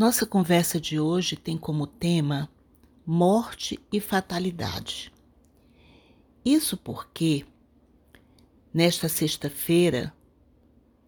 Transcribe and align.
Nossa 0.00 0.24
conversa 0.24 0.80
de 0.80 0.98
hoje 0.98 1.36
tem 1.36 1.58
como 1.58 1.86
tema 1.86 2.48
morte 3.04 3.78
e 3.92 4.00
fatalidade. 4.00 5.12
Isso 6.42 6.74
porque, 6.74 7.44
nesta 8.72 9.10
sexta-feira, 9.10 10.10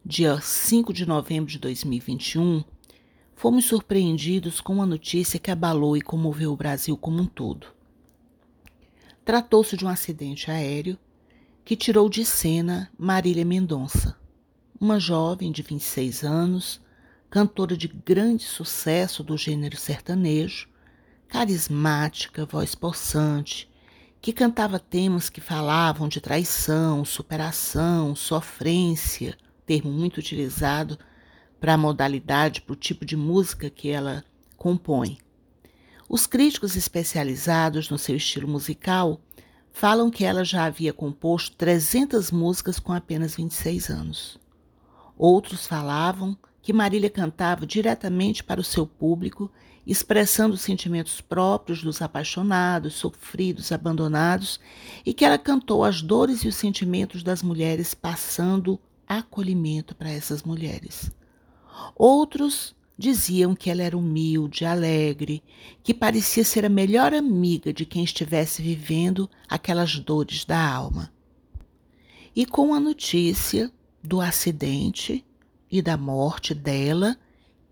dia 0.05 0.39
5 0.39 0.93
de 0.93 1.07
novembro 1.07 1.51
de 1.51 1.59
2021, 1.59 2.63
fomos 3.35 3.65
surpreendidos 3.65 4.61
com 4.61 4.75
uma 4.75 4.85
notícia 4.85 5.41
que 5.41 5.51
abalou 5.51 5.97
e 5.97 6.03
comoveu 6.03 6.53
o 6.53 6.57
Brasil 6.59 6.95
como 6.95 7.23
um 7.23 7.27
todo. 7.27 7.69
Tratou-se 9.25 9.75
de 9.75 9.87
um 9.87 9.89
acidente 9.89 10.51
aéreo 10.51 10.99
que 11.65 11.77
tirou 11.77 12.11
de 12.11 12.27
cena 12.27 12.93
Marília 12.99 13.43
Mendonça, 13.43 14.19
uma 14.79 15.01
jovem 15.01 15.51
de 15.51 15.63
26 15.63 16.25
anos, 16.25 16.82
cantora 17.33 17.75
de 17.75 17.89
grande 17.89 18.45
sucesso 18.45 19.25
do 19.25 19.39
gênero 19.39 19.75
sertanejo, 19.75 20.69
carismática, 21.27 22.45
voz 22.45 22.75
possante, 22.75 23.71
que 24.21 24.35
cantava 24.35 24.79
temas 24.79 25.31
que 25.31 25.41
falavam 25.41 26.09
de 26.09 26.21
traição, 26.21 27.07
superação, 27.07 28.15
sofrência, 28.15 29.35
termo 29.65 29.91
muito 29.91 30.19
utilizado 30.19 30.99
para 31.59 31.73
a 31.73 31.79
modalidade, 31.79 32.61
para 32.61 32.75
o 32.75 32.77
tipo 32.77 33.03
de 33.03 33.17
música 33.17 33.71
que 33.71 33.89
ela 33.89 34.23
compõe. 34.59 35.17
Os 36.11 36.27
críticos 36.27 36.77
especializados 36.77 37.89
no 37.89 37.97
seu 37.97 38.17
estilo 38.17 38.47
musical 38.47 39.19
falam 39.73 40.11
que 40.11 40.23
ela 40.23 40.45
já 40.45 40.67
havia 40.67 40.93
composto 40.93 41.57
300 41.57 42.31
músicas 42.31 42.79
com 42.79 42.93
apenas 42.93 43.37
26 43.37 43.89
anos. 43.89 44.39
Outros 45.17 45.67
falavam 45.67 46.37
que 46.63 46.73
Marília 46.73 47.11
cantava 47.11 47.67
diretamente 47.67 48.43
para 48.45 48.61
o 48.61 48.65
seu 48.65 48.87
público, 48.87 49.51
expressando 49.85 50.55
os 50.55 50.61
sentimentos 50.61 51.21
próprios 51.21 51.83
dos 51.83 52.01
apaixonados, 52.01 52.95
sofridos, 52.95 53.73
abandonados, 53.73 54.61
e 55.05 55.13
que 55.13 55.25
ela 55.25 55.37
cantou 55.37 55.85
as 55.85 56.01
dores 56.01 56.45
e 56.45 56.49
os 56.49 56.55
sentimentos 56.55 57.25
das 57.25 57.43
mulheres, 57.43 57.95
passando 57.95 58.81
acolhimento 59.09 59.95
para 59.97 60.11
essas 60.11 60.45
mulheres. 60.45 61.11
Outros 61.97 62.77
diziam 62.97 63.57
que 63.57 63.69
ela 63.69 63.83
era 63.83 63.99
humilde, 63.99 64.65
alegre, 64.65 65.43
que 65.83 65.93
parecia 65.93 66.45
ser 66.45 66.65
a 66.65 66.69
melhor 66.69 67.13
amiga 67.13 67.73
de 67.73 67.85
quem 67.85 68.05
estivesse 68.05 68.63
vivendo 68.63 69.29
aquelas 69.49 69.99
dores 69.99 70.45
da 70.45 70.65
alma. 70.65 71.13
E 72.37 72.47
com 72.47 72.73
a 72.73 72.79
notícia 72.79 73.73
do 74.03 74.21
acidente 74.21 75.25
e 75.73 75.81
da 75.81 75.97
morte 75.97 76.55
dela 76.55 77.17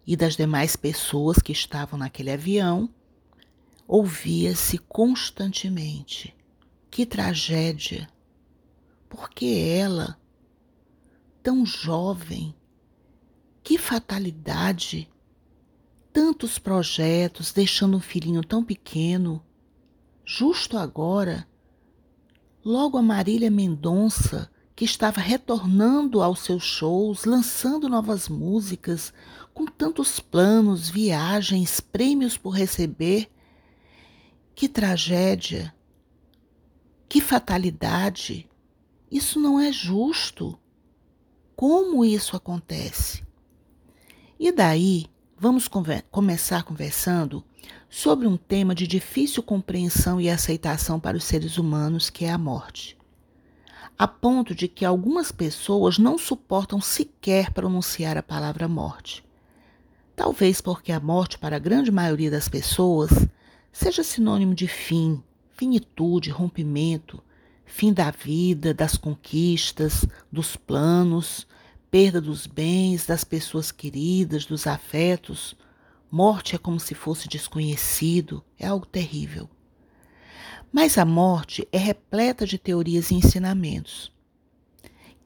e 0.07 0.17
das 0.17 0.35
demais 0.35 0.75
pessoas 0.75 1.37
que 1.37 1.53
estavam 1.53 1.99
naquele 1.99 2.31
avião, 2.31 2.89
ouvia-se 3.87 4.79
constantemente: 4.79 6.35
que 6.91 7.05
tragédia! 7.05 8.09
Porque 9.07 9.45
ela, 9.77 10.19
tão 11.43 11.67
jovem, 11.67 12.55
que 13.63 13.77
fatalidade! 13.77 15.07
Tantos 16.13 16.59
projetos, 16.59 17.53
deixando 17.53 17.99
um 17.99 18.01
filhinho 18.01 18.43
tão 18.43 18.65
pequeno, 18.65 19.45
justo 20.25 20.77
agora. 20.77 21.47
Logo 22.65 22.99
a 22.99 23.03
Marília 23.03 23.51
Mendonça, 23.51 24.50
que 24.81 24.87
estava 24.87 25.21
retornando 25.21 26.23
aos 26.23 26.39
seus 26.39 26.63
shows, 26.63 27.27
lançando 27.27 27.87
novas 27.87 28.31
músicas, 28.31 29.13
com 29.53 29.67
tantos 29.67 30.21
planos, 30.21 30.89
viagens, 30.89 31.81
prêmios 31.81 32.39
por 32.39 32.53
receber. 32.53 33.31
Que 34.55 34.67
tragédia! 34.71 35.75
Que 37.07 37.21
fatalidade! 37.21 38.49
Isso 39.11 39.39
não 39.39 39.61
é 39.61 39.71
justo. 39.71 40.59
Como 41.55 42.03
isso 42.03 42.35
acontece? 42.35 43.23
E 44.39 44.51
daí, 44.51 45.09
vamos 45.37 45.69
começar 46.11 46.63
conversando 46.63 47.45
sobre 47.91 48.27
um 48.27 48.39
tema 48.39 48.75
de 48.75 48.87
difícil 48.87 49.43
compreensão 49.43 50.19
e 50.19 50.31
aceitação 50.31 50.99
para 50.99 51.19
os 51.19 51.25
seres 51.25 51.59
humanos, 51.59 52.09
que 52.09 52.25
é 52.25 52.31
a 52.31 52.39
morte 52.39 52.99
a 54.01 54.09
ponto 54.09 54.55
de 54.55 54.67
que 54.67 54.83
algumas 54.83 55.31
pessoas 55.31 55.99
não 55.99 56.17
suportam 56.17 56.81
sequer 56.81 57.53
pronunciar 57.53 58.17
a 58.17 58.23
palavra 58.23 58.67
morte. 58.67 59.23
Talvez 60.17 60.63
porque 60.63 60.91
a 60.91 60.99
morte, 60.99 61.37
para 61.37 61.57
a 61.57 61.59
grande 61.59 61.93
maioria 61.93 62.31
das 62.31 62.49
pessoas, 62.49 63.11
seja 63.71 64.03
sinônimo 64.03 64.55
de 64.55 64.67
fim, 64.67 65.23
finitude, 65.51 66.31
rompimento, 66.31 67.23
fim 67.67 67.93
da 67.93 68.11
vida, 68.11 68.73
das 68.73 68.97
conquistas, 68.97 70.07
dos 70.33 70.57
planos, 70.57 71.47
perda 71.91 72.23
dos 72.23 72.47
bens, 72.47 73.05
das 73.05 73.23
pessoas 73.23 73.71
queridas, 73.71 74.47
dos 74.47 74.67
afetos. 74.67 75.55
Morte 76.11 76.55
é 76.55 76.59
como 76.59 76.81
se 76.81 76.95
fosse 76.95 77.29
desconhecido, 77.29 78.43
é 78.59 78.67
algo 78.67 78.87
terrível. 78.87 79.47
Mas 80.73 80.99
a 80.99 81.05
morte 81.05 81.67
é 81.73 81.79
repleta 81.79 82.47
de 82.47 82.59
teorias 82.59 83.11
e 83.11 83.15
ensinamentos. 83.15 84.13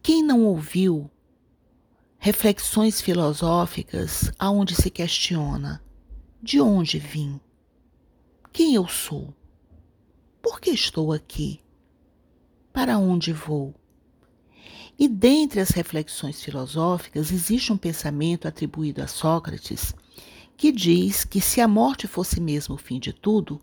Quem 0.02 0.22
não 0.22 0.44
ouviu 0.44 1.10
reflexões 2.18 3.00
filosóficas 3.00 4.32
aonde 4.38 4.74
se 4.74 4.88
questiona 4.88 5.82
de 6.42 6.60
onde 6.60 6.98
vim? 6.98 7.38
Quem 8.52 8.74
eu 8.74 8.88
sou? 8.88 9.34
Por 10.40 10.60
que 10.60 10.70
estou 10.70 11.12
aqui? 11.12 11.60
Para 12.72 12.98
onde 12.98 13.32
vou? 13.32 13.74
E 14.98 15.08
dentre 15.08 15.60
as 15.60 15.70
reflexões 15.70 16.42
filosóficas 16.42 17.32
existe 17.32 17.72
um 17.72 17.76
pensamento 17.76 18.46
atribuído 18.46 19.02
a 19.02 19.06
Sócrates 19.06 19.94
que 20.56 20.70
diz 20.70 21.24
que 21.24 21.40
se 21.40 21.60
a 21.60 21.68
morte 21.68 22.06
fosse 22.06 22.40
mesmo 22.40 22.76
o 22.76 22.78
fim 22.78 22.98
de 22.98 23.12
tudo, 23.12 23.60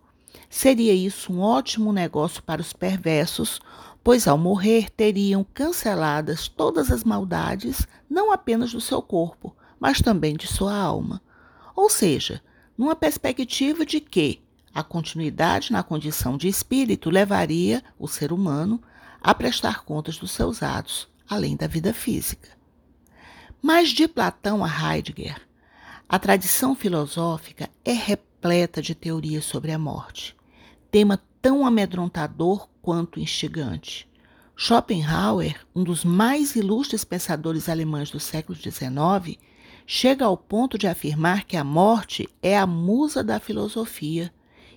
Seria 0.50 0.94
isso 0.94 1.32
um 1.32 1.42
ótimo 1.42 1.94
negócio 1.94 2.44
para 2.44 2.62
os 2.62 2.74
perversos, 2.74 3.60
pois 4.04 4.28
ao 4.28 4.38
morrer 4.38 4.90
teriam 4.90 5.46
canceladas 5.54 6.48
todas 6.48 6.92
as 6.92 7.04
maldades, 7.04 7.88
não 8.10 8.32
apenas 8.32 8.72
do 8.72 8.82
seu 8.82 9.02
corpo, 9.02 9.56
mas 9.80 10.02
também 10.02 10.36
de 10.36 10.48
sua 10.48 10.76
alma. 10.76 11.22
Ou 11.76 11.90
seja, 11.90 12.42
numa 12.78 12.96
perspectiva 12.96 13.86
de 13.86 14.00
que 14.00 14.42
a 14.74 14.84
continuidade 14.84 15.72
na 15.72 15.84
condição 15.84 16.38
de 16.38 16.48
espírito 16.48 17.10
levaria 17.10 17.84
o 18.00 18.08
ser 18.08 18.32
humano 18.32 18.82
a 19.22 19.34
prestar 19.34 19.84
contas 19.84 20.18
dos 20.18 20.32
seus 20.32 20.64
atos, 20.64 21.08
além 21.30 21.56
da 21.56 21.68
vida 21.68 21.94
física. 21.94 22.50
Mas 23.62 23.90
de 23.90 24.08
Platão 24.08 24.64
a 24.64 24.68
Heidegger, 24.68 25.40
a 26.10 26.18
tradição 26.18 26.76
filosófica 26.76 27.70
é 27.86 27.92
repleta 27.92 28.31
de 28.82 28.96
teorias 28.96 29.46
sobre 29.46 29.72
a 29.72 29.78
morte 29.78 30.36
tema 30.92 31.18
tão 31.42 31.66
amedrontador 31.66 32.68
quanto 32.82 33.20
instigante. 33.20 34.08
Schopenhauer, 34.56 35.56
um 35.74 35.84
dos 35.84 36.04
mais 36.04 36.56
ilustres 36.56 37.06
pensadores 37.06 37.70
alemães 37.70 38.12
do 38.12 38.20
século 38.20 38.58
XIX, 38.60 39.40
chega 39.88 40.26
ao 40.26 40.36
ponto 40.36 40.78
de 40.78 40.88
afirmar 40.88 41.46
que 41.46 41.56
a 41.56 41.64
morte 41.64 42.30
é 42.44 42.58
a 42.58 42.68
musa 42.68 43.24
da 43.24 43.40
filosofia, 43.40 44.32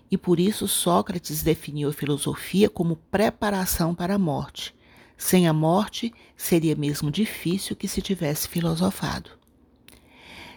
e 0.08 0.16
por 0.16 0.38
isso 0.38 0.68
Sócrates 0.68 1.42
definiu 1.42 1.88
a 1.88 1.92
filosofia 1.92 2.70
como 2.70 2.96
preparação 3.10 3.92
para 3.94 4.14
a 4.14 4.18
morte. 4.18 4.74
Sem 5.18 5.48
a 5.48 5.52
morte, 5.52 6.14
seria 6.36 6.76
mesmo 6.76 7.10
difícil 7.10 7.74
que 7.74 7.88
se 7.88 8.00
tivesse 8.00 8.46
filosofado. 8.48 9.30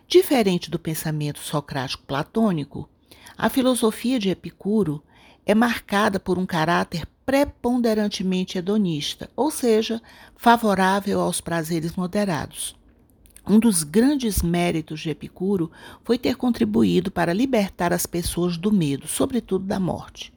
Diferente 0.07 0.69
do 0.69 0.79
pensamento 0.79 1.39
socrático 1.39 2.03
platônico, 2.03 2.87
a 3.37 3.49
filosofia 3.49 4.17
de 4.17 4.29
Epicuro 4.29 5.03
é 5.45 5.53
marcada 5.53 6.19
por 6.19 6.39
um 6.39 6.45
caráter 6.45 7.07
preponderantemente 7.25 8.57
hedonista, 8.57 9.29
ou 9.35 9.51
seja, 9.51 10.01
favorável 10.35 11.21
aos 11.21 11.39
prazeres 11.39 11.95
moderados. 11.95 12.75
Um 13.47 13.59
dos 13.59 13.83
grandes 13.83 14.41
méritos 14.41 14.99
de 15.01 15.09
Epicuro 15.09 15.71
foi 16.03 16.17
ter 16.17 16.35
contribuído 16.35 17.11
para 17.11 17.33
libertar 17.33 17.93
as 17.93 18.05
pessoas 18.05 18.57
do 18.57 18.71
medo, 18.71 19.07
sobretudo 19.07 19.65
da 19.65 19.79
morte. 19.79 20.33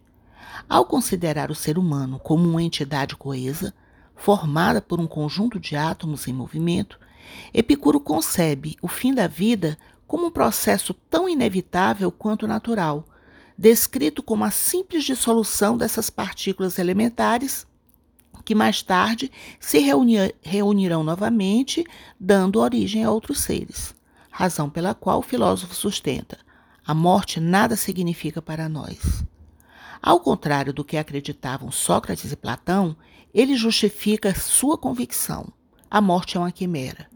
Ao 0.69 0.85
considerar 0.85 1.51
o 1.51 1.55
ser 1.55 1.79
humano 1.79 2.19
como 2.19 2.49
uma 2.49 2.63
entidade 2.63 3.17
coesa, 3.17 3.75
formada 4.15 4.83
por 4.83 5.01
um 5.01 5.07
conjunto 5.07 5.59
de 5.59 5.75
átomos 5.75 6.29
em 6.29 6.33
movimento, 6.33 7.01
Epicuro 7.55 7.99
concebe 7.99 8.77
o 8.83 8.89
fim 8.89 9.15
da 9.15 9.27
vida 9.27 9.79
como 10.11 10.27
um 10.27 10.31
processo 10.33 10.93
tão 10.93 11.29
inevitável 11.29 12.11
quanto 12.11 12.45
natural, 12.45 13.07
descrito 13.57 14.25
como 14.25 14.43
a 14.43 14.51
simples 14.51 15.05
dissolução 15.05 15.79
dessas 15.79 16.11
partículas 16.11 16.81
elementares 16.81 17.65
que 18.45 18.53
mais 18.53 18.83
tarde 18.83 19.31
se 19.61 19.79
reunirão 20.43 21.05
novamente, 21.05 21.85
dando 22.19 22.59
origem 22.59 23.05
a 23.05 23.11
outros 23.13 23.39
seres. 23.39 23.95
Razão 24.33 24.69
pela 24.69 24.95
qual 24.95 25.21
o 25.21 25.23
filósofo 25.23 25.77
sustenta: 25.77 26.39
A 26.85 26.93
morte 26.93 27.39
nada 27.39 27.77
significa 27.77 28.43
para 28.43 28.69
nós. 28.69 29.25
Ao 30.03 30.19
contrário 30.19 30.73
do 30.73 30.85
que 30.85 30.97
acreditavam 30.97 31.71
Sócrates 31.71 32.33
e 32.33 32.37
Platão, 32.37 32.97
ele 33.33 33.55
justifica 33.55 34.35
sua 34.35 34.77
convicção. 34.77 35.53
A 35.89 36.01
morte 36.01 36.37
é 36.37 36.41
uma 36.41 36.51
quimera. 36.51 37.09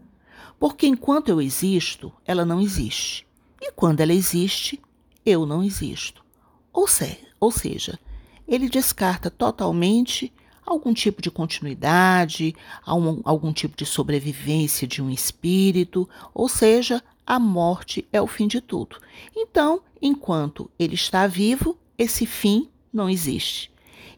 Porque 0.59 0.87
enquanto 0.87 1.29
eu 1.29 1.41
existo, 1.41 2.11
ela 2.25 2.45
não 2.45 2.61
existe. 2.61 3.25
E 3.61 3.71
quando 3.71 4.01
ela 4.01 4.13
existe, 4.13 4.81
eu 5.25 5.45
não 5.45 5.63
existo. 5.63 6.23
Ou, 6.71 6.87
se, 6.87 7.17
ou 7.39 7.51
seja, 7.51 7.99
ele 8.47 8.69
descarta 8.69 9.29
totalmente 9.29 10.31
algum 10.65 10.93
tipo 10.93 11.21
de 11.21 11.29
continuidade, 11.29 12.55
algum, 12.83 13.21
algum 13.23 13.53
tipo 13.53 13.77
de 13.77 13.85
sobrevivência 13.85 14.87
de 14.87 15.01
um 15.01 15.09
espírito, 15.09 16.09
ou 16.33 16.49
seja, 16.49 17.03
a 17.25 17.39
morte 17.39 18.07
é 18.11 18.21
o 18.21 18.27
fim 18.27 18.47
de 18.47 18.61
tudo. 18.61 18.97
Então, 19.35 19.81
enquanto 20.01 20.69
ele 20.77 20.95
está 20.95 21.27
vivo, 21.27 21.77
esse 21.97 22.25
fim 22.25 22.69
não 22.91 23.09
existe. 23.09 23.71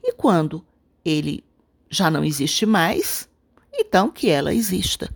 E 0.03 0.13
quando 0.13 0.63
ele 1.03 1.43
já 1.89 2.09
não 2.09 2.23
existe 2.23 2.65
mais, 2.65 3.29
então 3.73 4.09
que 4.09 4.29
ela 4.29 4.53
exista. 4.53 5.13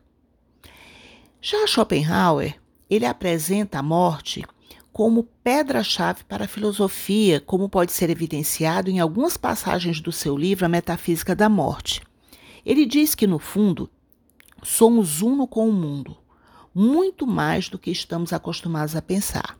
Já 1.44 1.66
Schopenhauer, 1.66 2.56
ele 2.88 3.04
apresenta 3.04 3.80
a 3.80 3.84
morte 3.84 4.46
como 4.94 5.24
pedra-chave 5.44 6.24
para 6.24 6.46
a 6.46 6.48
filosofia, 6.48 7.42
como 7.42 7.68
pode 7.68 7.92
ser 7.94 8.12
evidenciado 8.12 8.92
em 8.92 9.00
algumas 9.00 9.38
passagens 9.38 10.00
do 10.00 10.12
seu 10.12 10.38
livro 10.38 10.68
A 10.68 10.70
Metafísica 10.70 11.36
da 11.36 11.50
Morte. 11.50 12.04
Ele 12.64 12.86
diz 12.86 13.16
que, 13.16 13.26
no 13.26 13.40
fundo, 13.40 13.90
somos 14.62 15.24
uno 15.24 15.48
com 15.48 15.68
o 15.68 15.74
mundo, 15.74 16.16
muito 16.76 17.26
mais 17.26 17.70
do 17.70 17.80
que 17.80 17.90
estamos 17.90 18.32
acostumados 18.34 18.96
a 18.96 19.02
pensar. 19.02 19.58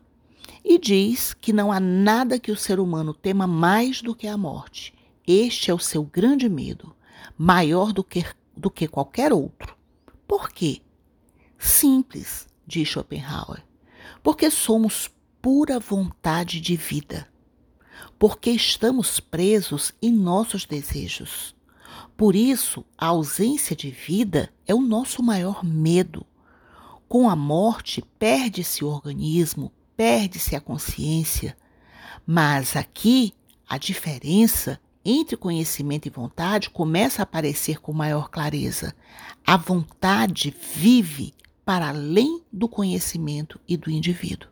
E 0.64 0.78
diz 0.78 1.34
que 1.34 1.52
não 1.52 1.72
há 1.72 1.80
nada 1.80 2.38
que 2.38 2.52
o 2.52 2.56
ser 2.56 2.78
humano 2.78 3.12
tema 3.12 3.48
mais 3.48 4.00
do 4.00 4.14
que 4.14 4.28
a 4.28 4.36
morte. 4.36 4.94
Este 5.26 5.68
é 5.68 5.74
o 5.74 5.80
seu 5.80 6.04
grande 6.04 6.48
medo, 6.48 6.94
maior 7.36 7.92
do 7.92 8.04
que, 8.04 8.24
do 8.56 8.70
que 8.70 8.86
qualquer 8.86 9.32
outro. 9.32 9.74
Por 10.28 10.48
quê? 10.48 10.80
Simples, 11.62 12.48
diz 12.66 12.88
Schopenhauer. 12.88 13.64
Porque 14.20 14.50
somos 14.50 15.08
pura 15.40 15.78
vontade 15.78 16.60
de 16.60 16.74
vida. 16.74 17.28
Porque 18.18 18.50
estamos 18.50 19.20
presos 19.20 19.94
em 20.02 20.12
nossos 20.12 20.64
desejos. 20.64 21.54
Por 22.16 22.34
isso, 22.34 22.84
a 22.98 23.06
ausência 23.06 23.76
de 23.76 23.90
vida 23.90 24.52
é 24.66 24.74
o 24.74 24.80
nosso 24.80 25.22
maior 25.22 25.64
medo. 25.64 26.26
Com 27.08 27.30
a 27.30 27.36
morte, 27.36 28.02
perde-se 28.18 28.84
o 28.84 28.88
organismo, 28.88 29.72
perde-se 29.96 30.56
a 30.56 30.60
consciência. 30.60 31.56
Mas 32.26 32.74
aqui, 32.74 33.34
a 33.68 33.78
diferença 33.78 34.80
entre 35.04 35.36
conhecimento 35.36 36.06
e 36.06 36.10
vontade 36.10 36.70
começa 36.70 37.22
a 37.22 37.24
aparecer 37.24 37.80
com 37.80 37.92
maior 37.92 38.30
clareza. 38.30 38.96
A 39.46 39.56
vontade 39.56 40.52
vive 40.74 41.32
para 41.64 41.88
além 41.88 42.42
do 42.52 42.68
conhecimento 42.68 43.60
e 43.66 43.76
do 43.76 43.90
indivíduo. 43.90 44.48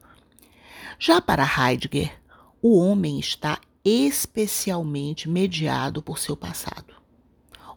Já 0.98 1.20
para 1.20 1.44
Heidegger, 1.44 2.20
o 2.62 2.78
homem 2.78 3.18
está 3.18 3.58
especialmente 3.84 5.28
mediado 5.28 6.02
por 6.02 6.18
seu 6.18 6.36
passado. 6.36 6.94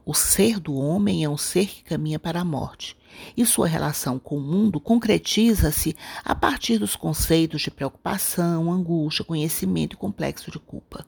O 0.05 0.13
ser 0.13 0.59
do 0.59 0.75
homem 0.75 1.23
é 1.23 1.29
um 1.29 1.37
ser 1.37 1.65
que 1.67 1.83
caminha 1.83 2.19
para 2.19 2.41
a 2.41 2.45
morte, 2.45 2.97
e 3.37 3.45
sua 3.45 3.67
relação 3.67 4.19
com 4.19 4.37
o 4.37 4.41
mundo 4.41 4.79
concretiza-se 4.79 5.95
a 6.25 6.35
partir 6.35 6.77
dos 6.77 6.97
conceitos 6.97 7.61
de 7.61 7.71
preocupação, 7.71 8.69
angústia, 8.69 9.23
conhecimento 9.23 9.93
e 9.93 9.97
complexo 9.97 10.51
de 10.51 10.59
culpa. 10.59 11.05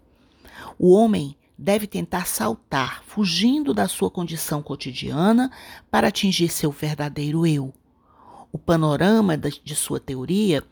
O 0.79 0.93
homem 0.93 1.35
deve 1.57 1.87
tentar 1.87 2.25
saltar, 2.25 3.03
fugindo 3.05 3.73
da 3.73 3.89
sua 3.89 4.09
condição 4.09 4.63
cotidiana, 4.63 5.51
para 5.91 6.07
atingir 6.07 6.47
seu 6.47 6.71
verdadeiro 6.71 7.45
eu. 7.45 7.73
O 8.55 8.57
panorama 8.57 9.35
de 9.37 9.75
sua 9.75 9.99
teoria 9.99 10.63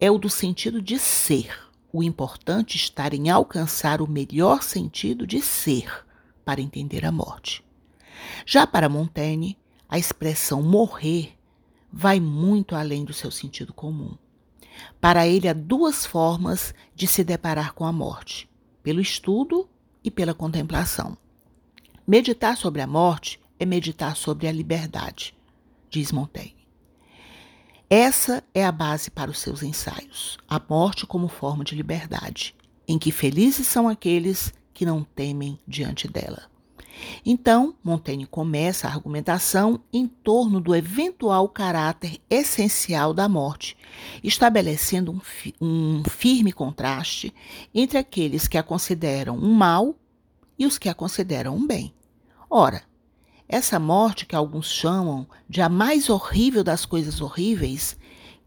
é 0.00 0.10
o 0.10 0.18
do 0.18 0.28
sentido 0.28 0.82
de 0.82 0.98
ser. 0.98 1.56
O 1.92 2.02
importante 2.02 2.76
estar 2.76 3.14
em 3.14 3.30
alcançar 3.30 4.02
o 4.02 4.10
melhor 4.10 4.60
sentido 4.60 5.24
de 5.24 5.40
ser 5.40 6.04
para 6.44 6.60
entender 6.60 7.04
a 7.04 7.12
morte. 7.12 7.64
Já 8.44 8.66
para 8.66 8.88
Montaigne, 8.88 9.56
a 9.88 10.00
expressão 10.00 10.64
morrer 10.64 11.38
vai 11.92 12.18
muito 12.18 12.74
além 12.74 13.04
do 13.04 13.12
seu 13.12 13.30
sentido 13.30 13.72
comum. 13.72 14.16
Para 15.00 15.24
ele, 15.28 15.46
há 15.46 15.52
duas 15.52 16.04
formas 16.04 16.74
de 16.92 17.06
se 17.06 17.22
deparar 17.22 17.72
com 17.72 17.84
a 17.84 17.92
morte: 17.92 18.50
pelo 18.82 19.00
estudo 19.00 19.68
e 20.02 20.10
pela 20.10 20.34
contemplação. 20.34 21.16
Meditar 22.04 22.56
sobre 22.56 22.82
a 22.82 22.86
morte 22.88 23.38
é 23.60 23.64
meditar 23.64 24.16
sobre 24.16 24.48
a 24.48 24.52
liberdade, 24.52 25.36
diz 25.88 26.10
Montaigne. 26.10 26.57
Essa 27.90 28.44
é 28.52 28.66
a 28.66 28.70
base 28.70 29.10
para 29.10 29.30
os 29.30 29.38
seus 29.38 29.62
ensaios, 29.62 30.36
a 30.46 30.60
morte 30.68 31.06
como 31.06 31.26
forma 31.26 31.64
de 31.64 31.74
liberdade, 31.74 32.54
em 32.86 32.98
que 32.98 33.10
felizes 33.10 33.66
são 33.66 33.88
aqueles 33.88 34.52
que 34.74 34.84
não 34.84 35.02
temem 35.02 35.58
diante 35.66 36.06
dela. 36.06 36.50
Então, 37.24 37.74
Montaigne 37.82 38.26
começa 38.26 38.86
a 38.86 38.92
argumentação 38.92 39.80
em 39.90 40.06
torno 40.06 40.60
do 40.60 40.74
eventual 40.74 41.48
caráter 41.48 42.20
essencial 42.28 43.14
da 43.14 43.26
morte, 43.26 43.74
estabelecendo 44.22 45.10
um, 45.10 45.20
fi 45.20 45.54
um 45.58 46.02
firme 46.04 46.52
contraste 46.52 47.32
entre 47.74 47.96
aqueles 47.96 48.46
que 48.46 48.58
a 48.58 48.62
consideram 48.62 49.34
um 49.34 49.54
mal 49.54 49.94
e 50.58 50.66
os 50.66 50.76
que 50.76 50.90
a 50.90 50.94
consideram 50.94 51.56
um 51.56 51.66
bem. 51.66 51.94
Ora, 52.50 52.82
essa 53.48 53.78
morte 53.78 54.26
que 54.26 54.36
alguns 54.36 54.70
chamam 54.70 55.26
de 55.48 55.62
a 55.62 55.68
mais 55.68 56.10
horrível 56.10 56.62
das 56.62 56.84
coisas 56.84 57.20
horríveis, 57.20 57.98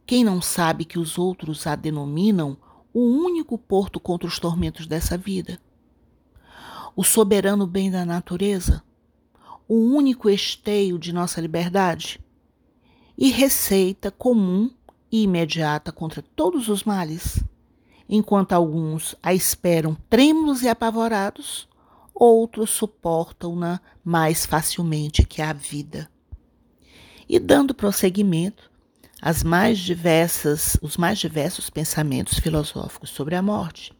quem 0.06 0.24
não 0.24 0.42
sabe 0.42 0.86
que 0.86 1.00
os 1.00 1.18
outros 1.18 1.66
a 1.66 1.76
denominam 1.76 2.58
o 2.94 3.00
único 3.00 3.58
porto 3.58 4.00
contra 4.00 4.28
os 4.28 4.38
tormentos 4.38 4.86
dessa 4.86 5.18
vida? 5.18 5.60
o 6.96 7.04
soberano 7.04 7.66
bem 7.66 7.90
da 7.90 8.06
natureza, 8.06 8.84
o 9.68 9.76
único 9.76 10.30
esteio 10.30 11.00
de 11.00 11.14
nossa 11.14 11.40
liberdade? 11.40 12.20
E 13.18 13.30
receita 13.30 14.12
comum 14.12 14.70
e 15.12 15.24
imediata 15.24 15.92
contra 15.92 16.22
todos 16.36 16.70
os 16.70 16.84
males, 16.84 17.44
enquanto 18.10 18.54
alguns 18.54 19.16
a 19.22 19.34
esperam 19.34 19.96
trêmulos 20.10 20.64
e 20.64 20.70
apavorados, 20.70 21.68
outros 22.22 22.70
suportam-na 22.70 23.82
mais 24.04 24.46
facilmente 24.46 25.26
que 25.26 25.42
a 25.42 25.52
vida. 25.54 26.08
E 27.28 27.40
dando 27.40 27.74
prosseguimento 27.74 28.70
às 29.20 29.44
mais 29.44 29.80
diversas, 29.80 30.78
os 30.84 30.98
mais 30.98 31.18
diversos 31.18 31.68
pensamentos 31.72 32.38
filosóficos 32.38 33.10
sobre 33.10 33.34
a 33.34 33.42
morte, 33.42 33.92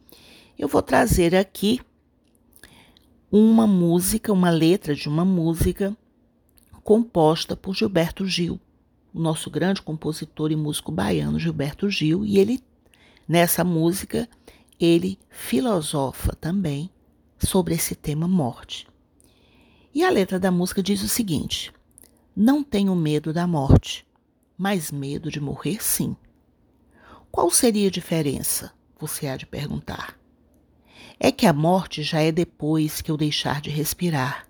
eu 0.56 0.68
vou 0.68 0.80
trazer 0.82 1.34
aqui 1.34 1.80
uma 3.28 3.66
música, 3.66 4.32
uma 4.32 4.50
letra 4.50 4.94
de 4.94 5.08
uma 5.08 5.24
música 5.24 5.96
composta 6.84 7.56
por 7.56 7.74
Gilberto 7.74 8.24
Gil, 8.24 8.60
o 9.12 9.20
nosso 9.20 9.50
grande 9.50 9.82
compositor 9.82 10.52
e 10.52 10.56
músico 10.56 10.92
baiano 10.92 11.40
Gilberto 11.40 11.90
Gil, 11.90 12.24
e 12.24 12.38
ele 12.38 12.62
nessa 13.26 13.64
música 13.64 14.28
ele 14.78 15.18
filosofa 15.28 16.36
também 16.36 16.88
sobre 17.46 17.74
esse 17.74 17.94
tema 17.94 18.26
morte. 18.26 18.86
E 19.94 20.04
a 20.04 20.10
letra 20.10 20.38
da 20.38 20.50
música 20.50 20.82
diz 20.82 21.02
o 21.02 21.08
seguinte: 21.08 21.72
Não 22.34 22.62
tenho 22.62 22.94
medo 22.94 23.32
da 23.32 23.46
morte, 23.46 24.06
mas 24.56 24.90
medo 24.90 25.30
de 25.30 25.40
morrer 25.40 25.82
sim. 25.82 26.16
Qual 27.30 27.50
seria 27.50 27.88
a 27.88 27.90
diferença? 27.90 28.72
Você 28.98 29.26
há 29.26 29.36
de 29.36 29.46
perguntar 29.46 30.22
é 31.24 31.30
que 31.30 31.46
a 31.46 31.52
morte 31.52 32.02
já 32.02 32.20
é 32.20 32.32
depois 32.32 33.00
que 33.00 33.08
eu 33.08 33.16
deixar 33.16 33.60
de 33.60 33.70
respirar. 33.70 34.44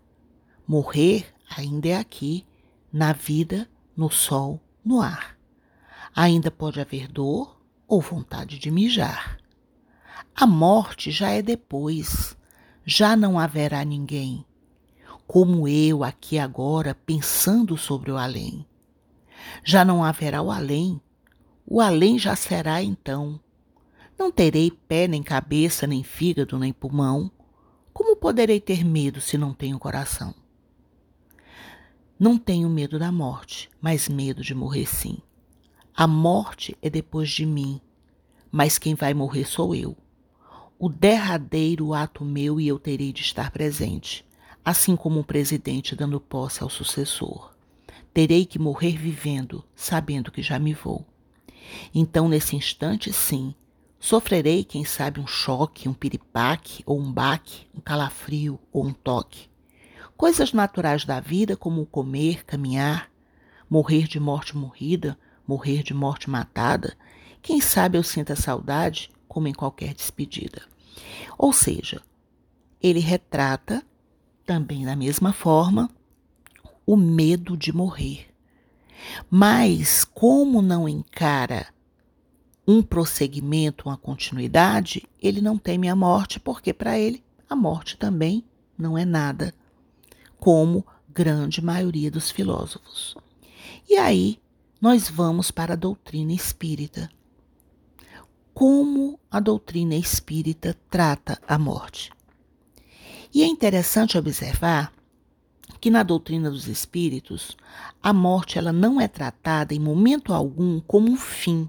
Morrer 0.67 1.27
ainda 1.55 1.89
é 1.89 1.99
aqui, 1.99 2.47
na 2.91 3.13
vida, 3.13 3.69
no 3.95 4.11
sol, 4.11 4.59
no 4.83 5.03
ar. 5.03 5.37
Ainda 6.17 6.51
pode 6.51 6.81
haver 6.81 7.09
dor 7.09 7.61
ou 7.87 8.01
vontade 8.01 8.59
de 8.59 8.71
mijar. 8.71 9.37
A 10.35 10.47
morte 10.47 11.11
já 11.11 11.29
é 11.29 11.43
depois, 11.43 12.35
já 12.85 13.17
não 13.17 13.39
haverá 13.39 13.85
ninguém, 13.85 14.45
como 15.27 15.67
eu 15.69 16.05
aqui 16.05 16.39
agora 16.39 16.95
pensando 16.95 17.77
sobre 17.77 18.11
o 18.11 18.17
além. 18.17 18.67
Já 19.65 19.85
não 19.85 20.05
haverá 20.05 20.43
o 20.43 20.51
além, 20.51 21.01
o 21.67 21.81
além 21.81 22.19
já 22.19 22.35
será 22.37 22.83
então 22.83 23.41
não 24.23 24.31
terei 24.31 24.71
pé, 24.71 25.09
nem 25.09 25.21
cabeça, 25.21 25.85
nem 25.85 26.05
fígado, 26.05 26.57
nem 26.57 26.73
pulmão. 26.73 27.29
Como 27.93 28.15
poderei 28.15 28.61
ter 28.61 28.85
medo 28.85 29.21
se 29.21 29.37
não 29.37 29.53
tenho 29.53 29.81
coração? 29.81 30.33
Não 32.19 32.39
tenho 32.39 32.69
medo 32.69 33.01
da 33.01 33.11
morte, 33.11 33.69
mas 33.81 34.09
medo 34.09 34.41
de 34.41 34.55
morrer 34.55 34.87
sim. 34.87 35.19
A 35.93 36.07
morte 36.07 36.77
é 36.81 36.89
depois 36.89 37.31
de 37.31 37.45
mim, 37.45 37.81
mas 38.49 38.79
quem 38.79 38.95
vai 38.95 39.13
morrer 39.13 39.45
sou 39.45 39.75
eu. 39.75 39.97
O 40.85 40.89
derradeiro 40.89 41.95
ato 41.95 42.25
meu 42.25 42.61
e 42.61 42.67
eu 42.67 42.77
terei 42.77 43.13
de 43.13 43.21
estar 43.21 43.53
presente, 43.53 44.27
assim 44.65 44.97
como 44.97 45.21
um 45.21 45.23
presidente 45.23 45.95
dando 45.95 46.19
posse 46.19 46.61
ao 46.61 46.69
sucessor. 46.69 47.55
Terei 48.13 48.45
que 48.45 48.59
morrer 48.59 48.99
vivendo, 48.99 49.63
sabendo 49.77 50.33
que 50.33 50.43
já 50.43 50.59
me 50.59 50.75
vou. 50.75 51.07
Então, 51.95 52.29
nesse 52.29 52.57
instante, 52.57 53.13
sim, 53.13 53.55
sofrerei, 54.01 54.65
quem 54.65 54.85
sabe, 54.85 55.21
um 55.21 55.27
choque, 55.27 55.89
um 55.89 55.95
piripaque 55.95 56.83
ou 56.85 56.99
um 56.99 57.13
baque, 57.13 57.65
um 57.73 57.81
calafrio 57.81 58.59
ou 58.73 58.85
um 58.85 58.93
toque. 58.93 59.49
Coisas 60.17 60.53
naturais 60.53 61.05
da 61.05 61.21
vida, 61.21 61.57
como 61.57 61.87
comer, 61.87 62.45
caminhar, 62.45 63.09
morrer 63.71 64.09
de 64.09 64.19
morte 64.19 64.57
morrida, 64.57 65.17
morrer 65.47 65.85
de 65.85 65.95
morte 65.95 66.29
matada, 66.29 66.97
quem 67.41 67.61
sabe 67.61 67.97
eu 67.97 68.03
sinta 68.03 68.35
saudade, 68.35 69.13
como 69.29 69.47
em 69.47 69.55
qualquer 69.55 69.95
despedida. 69.95 70.72
Ou 71.39 71.53
seja, 71.53 72.03
ele 72.81 73.01
retrata, 73.01 73.83
também 74.45 74.85
da 74.85 74.97
mesma 74.97 75.33
forma, 75.33 75.91
o 76.87 76.97
medo 76.97 77.57
de 77.57 77.73
morrer. 77.73 78.27
Mas, 79.31 80.05
como 80.05 80.63
não 80.63 80.89
encara 80.89 81.67
um 82.67 82.83
prosseguimento, 82.83 83.89
uma 83.89 83.97
continuidade, 83.97 85.03
ele 85.21 85.41
não 85.41 85.59
teme 85.59 85.89
a 85.89 85.97
morte, 85.97 86.39
porque 86.39 86.73
para 86.73 86.99
ele 86.99 87.23
a 87.49 87.57
morte 87.57 87.97
também 87.97 88.45
não 88.79 88.97
é 88.97 89.05
nada, 89.05 89.55
como 90.39 90.87
grande 91.09 91.63
maioria 91.63 92.11
dos 92.11 92.31
filósofos. 92.31 93.17
E 93.89 93.97
aí 93.97 94.41
nós 94.81 95.09
vamos 95.09 95.51
para 95.51 95.75
a 95.75 95.77
doutrina 95.77 96.33
espírita 96.33 97.09
como 98.63 99.19
a 99.29 99.41
doutrina 99.41 99.97
espírita 99.97 100.79
trata 100.89 101.37
a 101.49 101.59
morte. 101.59 102.13
E 103.35 103.43
é 103.43 103.47
interessante 103.49 104.17
observar 104.17 104.93
que 105.81 105.91
na 105.91 106.05
doutrina 106.05 106.49
dos 106.49 106.69
espíritos, 106.69 107.57
a 108.01 108.13
morte 108.13 108.59
ela 108.59 108.73
não 108.73 109.01
é 109.01 109.09
tratada 109.09 109.75
em 109.75 109.81
momento 109.81 110.33
algum 110.33 110.79
como 110.79 111.11
um 111.11 111.17
fim, 111.17 111.69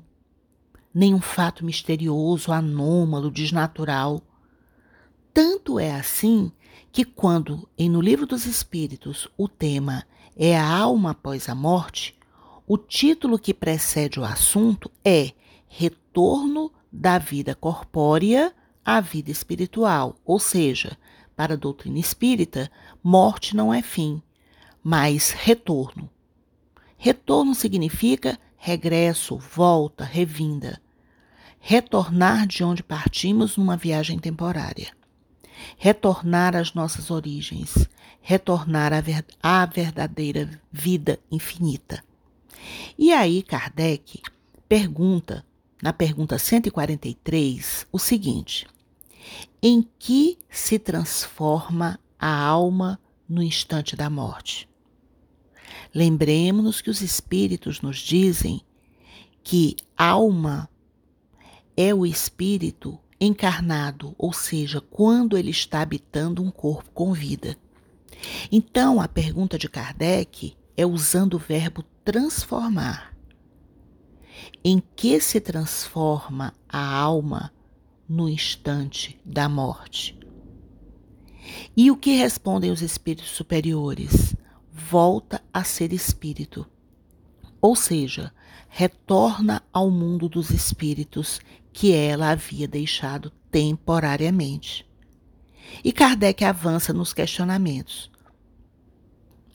nem 0.94 1.16
um 1.16 1.20
fato 1.20 1.66
misterioso, 1.66 2.52
anômalo, 2.52 3.32
desnatural. 3.32 4.22
Tanto 5.34 5.80
é 5.80 5.96
assim 5.96 6.52
que 6.92 7.04
quando 7.04 7.68
em 7.76 7.90
no 7.90 8.02
livro 8.02 8.28
dos 8.28 8.46
espíritos 8.46 9.28
o 9.36 9.48
tema 9.48 10.06
é 10.36 10.56
a 10.56 10.72
alma 10.72 11.10
após 11.10 11.50
a 11.50 11.56
morte, 11.56 12.16
o 12.68 12.78
título 12.78 13.40
que 13.40 13.52
precede 13.52 14.20
o 14.20 14.24
assunto 14.24 14.92
é 15.04 15.32
retorno 15.68 16.72
da 16.94 17.18
vida 17.18 17.56
corpórea 17.56 18.54
à 18.86 19.02
vida 19.02 19.32
espiritual, 19.32 20.16
ou 20.24 20.40
seja, 20.40 20.96
para 21.36 21.56
a 21.56 21.58
doutrina 21.58 21.98
espírita, 21.98 22.70
morte 23.04 23.56
não 23.56 23.74
é 23.74 23.82
fim, 23.82 24.22
mas 24.84 25.32
retorno. 25.32 26.08
Retorno 26.96 27.56
significa 27.56 28.38
regresso, 28.56 29.38
volta, 29.38 30.04
revinda. 30.04 30.80
Retornar 31.60 32.46
de 32.46 32.64
onde 32.64 32.84
partimos 32.84 33.58
numa 33.58 33.76
viagem 33.76 34.20
temporária. 34.20 34.92
Retornar 35.78 36.56
às 36.56 36.74
nossas 36.74 37.10
origens. 37.10 37.90
Retornar 38.22 38.94
à, 38.94 39.02
ver 39.02 39.26
à 39.42 39.66
verdadeira 39.66 40.62
vida 40.72 41.20
infinita. 41.32 42.04
E 42.98 43.12
aí, 43.12 43.42
Kardec 43.42 44.22
pergunta 44.70 45.44
na 45.84 45.92
pergunta 45.92 46.40
143 46.40 47.86
o 47.92 48.00
seguinte: 48.00 48.66
Em 49.62 49.86
que 50.00 50.40
se 50.50 50.80
transforma 50.80 52.00
a 52.18 52.34
alma 52.34 52.98
no 53.28 53.44
instante 53.44 53.94
da 53.94 54.10
morte? 54.10 54.70
Lembremos-nos 55.94 56.80
que 56.80 56.90
os 56.90 57.02
espíritos 57.02 57.82
nos 57.82 57.98
dizem 57.98 58.62
que 59.44 59.75
alma 59.98 60.70
é 61.75 61.94
o 61.94 62.06
espírito 62.06 62.98
encarnado, 63.20 64.16
ou 64.18 64.32
seja, 64.32 64.80
quando 64.80 65.38
ele 65.38 65.52
está 65.52 65.82
habitando 65.82 66.42
um 66.42 66.50
corpo 66.50 66.90
com 66.94 67.12
vida. 67.12 67.58
Então, 68.50 69.02
a 69.02 69.08
pergunta 69.08 69.58
de 69.58 69.68
Kardec 69.68 70.56
é 70.78 70.86
usando 70.86 71.34
o 71.34 71.40
verbo 71.40 71.84
transformar 72.06 73.12
em 74.63 74.82
que 74.96 75.20
se 75.20 75.40
transforma 75.40 76.54
a 76.68 76.96
alma 76.96 77.52
no 78.08 78.30
instante 78.30 79.20
da 79.25 79.48
morte. 79.48 80.18
E 81.75 81.92
o 81.92 81.98
que 81.98 82.16
respondem 82.16 82.72
os 82.72 82.82
espíritos 82.82 83.30
superiores? 83.30 84.36
Volta 84.72 85.42
a 85.54 85.63
ser 85.63 85.94
espírito. 85.94 86.66
Ou 87.62 87.75
seja, 87.75 88.34
retorna 88.70 89.62
ao 89.72 89.90
mundo 89.90 90.28
dos 90.28 90.50
espíritos 90.50 91.40
que 91.72 91.94
ela 91.94 92.30
havia 92.30 92.68
deixado 92.68 93.32
temporariamente. 93.52 94.86
E 95.84 95.92
Kardec 95.92 96.44
avança 96.44 96.94
nos 96.94 97.13
questionamentos. 97.13 98.12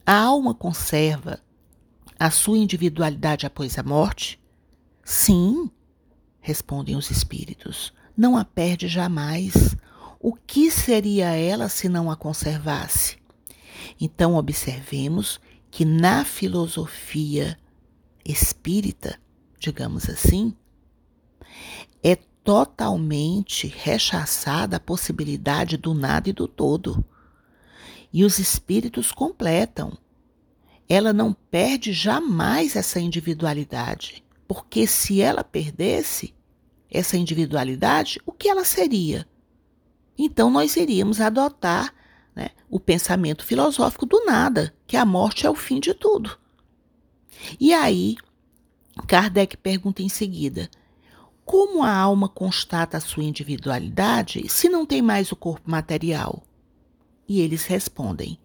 A 0.04 0.18
alma 0.22 0.54
conserva 0.54 1.40
a 2.18 2.30
sua 2.30 2.58
individualidade 2.58 3.46
após 3.46 3.78
a 3.78 3.82
morte? 3.82 4.40
Sim, 5.10 5.70
respondem 6.38 6.94
os 6.94 7.10
espíritos, 7.10 7.94
não 8.14 8.36
a 8.36 8.44
perde 8.44 8.86
jamais. 8.86 9.74
O 10.20 10.34
que 10.34 10.70
seria 10.70 11.34
ela 11.34 11.70
se 11.70 11.88
não 11.88 12.10
a 12.10 12.14
conservasse? 12.14 13.16
Então, 13.98 14.34
observemos 14.34 15.40
que 15.70 15.86
na 15.86 16.26
filosofia 16.26 17.58
espírita, 18.22 19.18
digamos 19.58 20.10
assim, 20.10 20.54
é 22.02 22.14
totalmente 22.44 23.66
rechaçada 23.66 24.76
a 24.76 24.80
possibilidade 24.80 25.78
do 25.78 25.94
nada 25.94 26.28
e 26.28 26.34
do 26.34 26.46
todo. 26.46 27.02
E 28.12 28.24
os 28.24 28.38
espíritos 28.38 29.10
completam. 29.10 29.96
Ela 30.86 31.14
não 31.14 31.32
perde 31.32 31.94
jamais 31.94 32.76
essa 32.76 33.00
individualidade. 33.00 34.22
Porque 34.48 34.86
se 34.86 35.20
ela 35.20 35.44
perdesse 35.44 36.34
essa 36.90 37.18
individualidade, 37.18 38.18
o 38.24 38.32
que 38.32 38.48
ela 38.48 38.64
seria? 38.64 39.28
Então 40.18 40.50
nós 40.50 40.74
iríamos 40.74 41.20
adotar 41.20 41.94
né, 42.34 42.48
o 42.70 42.80
pensamento 42.80 43.44
filosófico 43.44 44.06
do 44.06 44.24
nada, 44.24 44.74
que 44.86 44.96
a 44.96 45.04
morte 45.04 45.46
é 45.46 45.50
o 45.50 45.54
fim 45.54 45.78
de 45.78 45.92
tudo. 45.92 46.38
E 47.60 47.74
aí, 47.74 48.16
Kardec 49.06 49.58
pergunta 49.58 50.02
em 50.02 50.08
seguida: 50.08 50.70
como 51.44 51.82
a 51.82 51.94
alma 51.94 52.28
constata 52.28 52.96
a 52.96 53.00
sua 53.00 53.24
individualidade 53.24 54.48
se 54.48 54.68
não 54.68 54.86
tem 54.86 55.02
mais 55.02 55.30
o 55.30 55.36
corpo 55.36 55.70
material? 55.70 56.42
E 57.28 57.42
eles 57.42 57.66
respondem: 57.66 58.38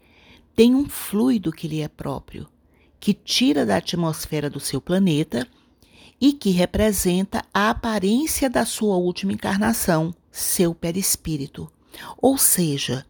tem 0.54 0.76
um 0.76 0.88
fluido 0.90 1.52
que 1.52 1.68
lhe 1.68 1.82
é 1.82 1.88
próprio, 1.88 2.48
que 3.00 3.14
tira 3.14 3.66
da 3.66 3.78
atmosfera 3.78 4.50
do 4.50 4.60
seu 4.60 4.82
planeta 4.82 5.48
e 6.24 6.32
que 6.32 6.52
representa 6.52 7.44
a 7.54 7.70
aparência 7.70 8.50
da 8.50 8.66
sua 8.66 8.96
última 8.96 9.34
encarnação, 9.34 10.16
seu 10.32 10.74
perispírito. 10.74 11.70
Ou 12.18 12.38
seja, 12.38 13.06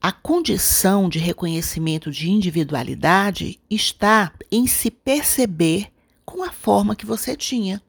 a 0.00 0.10
condição 0.10 1.06
de 1.10 1.18
reconhecimento 1.18 2.10
de 2.10 2.30
individualidade 2.30 3.60
está 3.68 4.32
em 4.50 4.66
se 4.66 4.90
perceber 4.90 5.92
com 6.24 6.42
a 6.42 6.50
forma 6.50 6.96
que 6.96 7.04
você 7.04 7.36
tinha. 7.36 7.82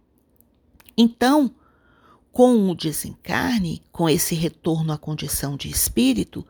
Então, 0.97 1.49
com 2.29 2.69
o 2.69 2.75
desencarne, 2.75 3.81
com 3.89 4.09
esse 4.09 4.35
retorno 4.35 4.91
à 4.91 4.97
condição 4.97 5.55
de 5.55 5.69
espírito, 5.69 6.45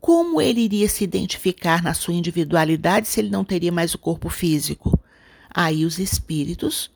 como 0.00 0.40
ele 0.40 0.62
iria 0.62 0.88
se 0.88 1.04
identificar 1.04 1.82
na 1.82 1.92
sua 1.92 2.14
individualidade 2.14 3.08
se 3.08 3.20
ele 3.20 3.28
não 3.28 3.44
teria 3.44 3.70
mais 3.70 3.92
o 3.92 3.98
corpo 3.98 4.30
físico? 4.30 4.98
Aí 5.54 5.84
os 5.84 5.98
espíritos 5.98 6.90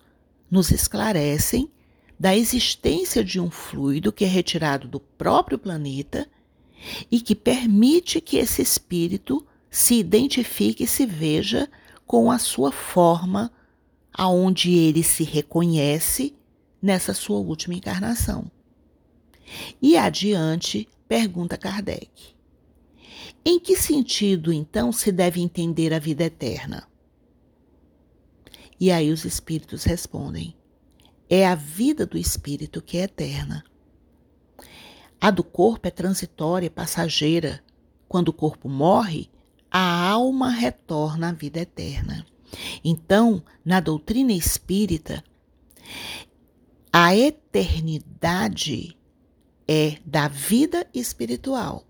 nos 0.50 0.70
esclarecem 0.70 1.70
da 2.18 2.36
existência 2.36 3.22
de 3.22 3.38
um 3.38 3.50
fluido 3.50 4.12
que 4.12 4.24
é 4.24 4.28
retirado 4.28 4.88
do 4.88 5.00
próprio 5.00 5.58
planeta 5.58 6.26
e 7.10 7.20
que 7.20 7.34
permite 7.34 8.20
que 8.20 8.38
esse 8.38 8.62
espírito 8.62 9.46
se 9.70 9.94
identifique 9.94 10.84
e 10.84 10.88
se 10.88 11.04
veja 11.04 11.68
com 12.06 12.30
a 12.30 12.38
sua 12.38 12.72
forma 12.72 13.52
aonde 14.12 14.72
ele 14.72 15.02
se 15.02 15.24
reconhece 15.24 16.34
nessa 16.80 17.12
sua 17.12 17.38
última 17.38 17.74
encarnação. 17.74 18.50
E 19.80 19.96
adiante, 19.96 20.88
pergunta 21.06 21.56
Kardec: 21.58 22.10
Em 23.44 23.60
que 23.60 23.76
sentido 23.76 24.52
então 24.52 24.92
se 24.92 25.12
deve 25.12 25.40
entender 25.40 25.92
a 25.92 25.98
vida 25.98 26.24
eterna? 26.24 26.88
E 28.78 28.90
aí 28.90 29.10
os 29.10 29.24
espíritos 29.24 29.84
respondem: 29.84 30.54
é 31.28 31.46
a 31.46 31.54
vida 31.54 32.06
do 32.06 32.18
espírito 32.18 32.82
que 32.82 32.98
é 32.98 33.02
eterna. 33.02 33.64
A 35.20 35.30
do 35.30 35.42
corpo 35.42 35.88
é 35.88 35.90
transitória, 35.90 36.70
passageira. 36.70 37.62
Quando 38.08 38.28
o 38.28 38.32
corpo 38.32 38.68
morre, 38.68 39.28
a 39.70 40.08
alma 40.08 40.50
retorna 40.50 41.30
à 41.30 41.32
vida 41.32 41.60
eterna. 41.60 42.24
Então, 42.84 43.42
na 43.64 43.80
doutrina 43.80 44.32
espírita, 44.32 45.24
a 46.92 47.16
eternidade 47.16 48.96
é 49.66 49.98
da 50.04 50.28
vida 50.28 50.86
espiritual. 50.94 51.85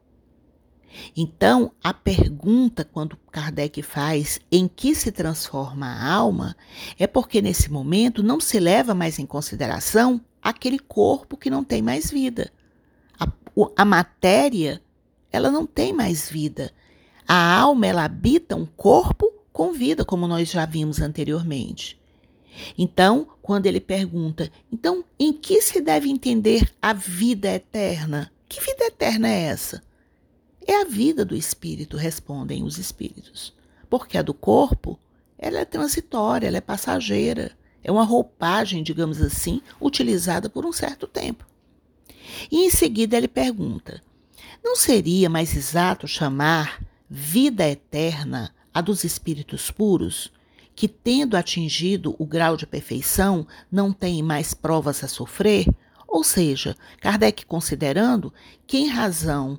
Então, 1.16 1.72
a 1.82 1.92
pergunta, 1.92 2.84
quando 2.84 3.18
Kardec 3.30 3.82
faz 3.82 4.40
em 4.50 4.68
que 4.68 4.94
se 4.94 5.12
transforma 5.12 5.86
a 5.86 6.12
alma, 6.12 6.56
é 6.98 7.06
porque 7.06 7.42
nesse 7.42 7.70
momento 7.70 8.22
não 8.22 8.40
se 8.40 8.58
leva 8.58 8.94
mais 8.94 9.18
em 9.18 9.26
consideração 9.26 10.20
aquele 10.42 10.78
corpo 10.78 11.36
que 11.36 11.50
não 11.50 11.64
tem 11.64 11.82
mais 11.82 12.10
vida. 12.10 12.52
A, 13.18 13.26
a 13.76 13.84
matéria, 13.84 14.80
ela 15.30 15.50
não 15.50 15.66
tem 15.66 15.92
mais 15.92 16.30
vida. 16.30 16.72
A 17.26 17.58
alma, 17.58 17.86
ela 17.86 18.04
habita 18.04 18.54
um 18.54 18.66
corpo 18.66 19.32
com 19.52 19.72
vida, 19.72 20.04
como 20.04 20.28
nós 20.28 20.50
já 20.50 20.66
vimos 20.66 21.00
anteriormente. 21.00 21.98
Então, 22.76 23.28
quando 23.42 23.66
ele 23.66 23.80
pergunta, 23.80 24.50
então, 24.72 25.04
em 25.18 25.32
que 25.32 25.60
se 25.60 25.80
deve 25.80 26.08
entender 26.08 26.70
a 26.80 26.92
vida 26.92 27.50
eterna? 27.52 28.30
Que 28.48 28.60
vida 28.60 28.84
eterna 28.84 29.28
é 29.28 29.42
essa? 29.42 29.82
É 30.66 30.80
a 30.80 30.84
vida 30.84 31.24
do 31.24 31.36
espírito, 31.36 31.96
respondem 31.96 32.64
os 32.64 32.76
espíritos. 32.76 33.54
Porque 33.88 34.18
a 34.18 34.22
do 34.22 34.34
corpo, 34.34 34.98
ela 35.38 35.60
é 35.60 35.64
transitória, 35.64 36.48
ela 36.48 36.56
é 36.56 36.60
passageira, 36.60 37.52
é 37.84 37.92
uma 37.92 38.02
roupagem, 38.02 38.82
digamos 38.82 39.22
assim, 39.22 39.62
utilizada 39.80 40.50
por 40.50 40.66
um 40.66 40.72
certo 40.72 41.06
tempo. 41.06 41.46
E 42.50 42.64
em 42.64 42.70
seguida 42.70 43.16
ele 43.16 43.28
pergunta: 43.28 44.02
não 44.62 44.74
seria 44.74 45.30
mais 45.30 45.56
exato 45.56 46.08
chamar 46.08 46.82
vida 47.08 47.68
eterna 47.68 48.52
a 48.74 48.80
dos 48.80 49.04
espíritos 49.04 49.70
puros, 49.70 50.32
que, 50.74 50.88
tendo 50.88 51.36
atingido 51.36 52.16
o 52.18 52.26
grau 52.26 52.56
de 52.56 52.66
perfeição, 52.66 53.46
não 53.70 53.92
têm 53.92 54.22
mais 54.22 54.52
provas 54.52 55.04
a 55.04 55.08
sofrer? 55.08 55.66
Ou 56.08 56.24
seja, 56.24 56.76
Kardec 57.00 57.46
considerando 57.46 58.32
que, 58.66 58.76
em 58.76 58.88
razão 58.88 59.58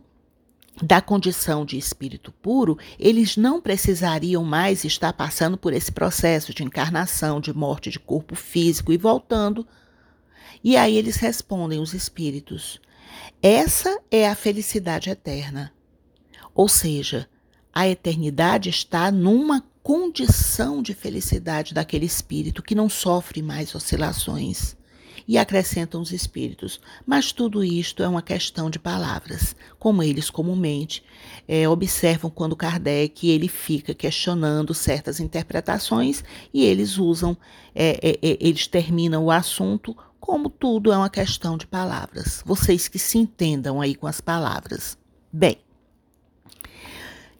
da 0.81 1.01
condição 1.01 1.65
de 1.65 1.77
espírito 1.77 2.31
puro, 2.31 2.77
eles 2.99 3.35
não 3.35 3.59
precisariam 3.59 4.43
mais 4.43 4.83
estar 4.83 5.13
passando 5.13 5.57
por 5.57 5.73
esse 5.73 5.91
processo 5.91 6.53
de 6.53 6.63
encarnação, 6.63 7.39
de 7.39 7.53
morte 7.53 7.89
de 7.89 7.99
corpo 7.99 8.35
físico 8.35 8.93
e 8.93 8.97
voltando. 8.97 9.67
E 10.63 10.77
aí 10.77 10.95
eles 10.95 11.15
respondem, 11.15 11.79
os 11.79 11.93
espíritos: 11.93 12.79
essa 13.41 13.99
é 14.11 14.27
a 14.27 14.35
felicidade 14.35 15.09
eterna. 15.09 15.73
Ou 16.53 16.67
seja, 16.67 17.29
a 17.73 17.87
eternidade 17.87 18.69
está 18.69 19.11
numa 19.11 19.63
condição 19.83 20.81
de 20.81 20.93
felicidade 20.93 21.73
daquele 21.73 22.05
espírito 22.05 22.63
que 22.63 22.75
não 22.75 22.89
sofre 22.89 23.41
mais 23.41 23.73
oscilações. 23.73 24.75
E 25.27 25.37
acrescentam 25.37 25.99
os 25.99 26.13
espíritos, 26.13 26.79
mas 27.05 27.33
tudo 27.33 27.63
isto 27.63 28.01
é 28.01 28.07
uma 28.07 28.21
questão 28.21 28.69
de 28.69 28.79
palavras, 28.79 29.55
como 29.77 30.01
eles 30.01 30.29
comumente 30.29 31.03
é, 31.45 31.67
observam 31.67 32.29
quando 32.29 32.55
Kardec 32.55 33.27
ele 33.27 33.49
fica 33.49 33.93
questionando 33.93 34.73
certas 34.73 35.19
interpretações 35.19 36.23
e 36.53 36.63
eles 36.63 36.97
usam, 36.97 37.35
é, 37.75 37.99
é, 38.01 38.37
eles 38.39 38.67
terminam 38.67 39.25
o 39.25 39.31
assunto 39.31 39.95
como 40.19 40.49
tudo 40.49 40.91
é 40.91 40.97
uma 40.97 41.09
questão 41.09 41.57
de 41.57 41.65
palavras. 41.65 42.43
Vocês 42.45 42.87
que 42.87 42.99
se 42.99 43.17
entendam 43.17 43.79
aí 43.79 43.95
com 43.95 44.07
as 44.07 44.19
palavras. 44.19 44.97
Bem, 45.31 45.57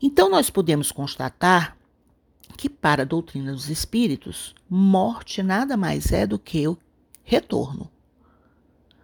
então 0.02 0.30
nós 0.30 0.50
podemos 0.50 0.92
constatar 0.92 1.76
que, 2.56 2.70
para 2.70 3.02
a 3.02 3.06
doutrina 3.06 3.52
dos 3.52 3.70
espíritos, 3.70 4.56
morte 4.70 5.44
nada 5.44 5.76
mais 5.76 6.12
é 6.12 6.26
do 6.26 6.40
que 6.40 6.68
o 6.68 6.78
retorno. 7.28 7.92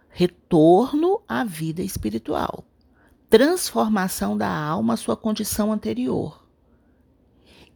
Retorno 0.08 1.20
à 1.28 1.44
vida 1.44 1.82
espiritual. 1.82 2.64
Transformação 3.28 4.34
da 4.38 4.48
alma 4.48 4.94
à 4.94 4.96
sua 4.96 5.14
condição 5.14 5.70
anterior. 5.70 6.42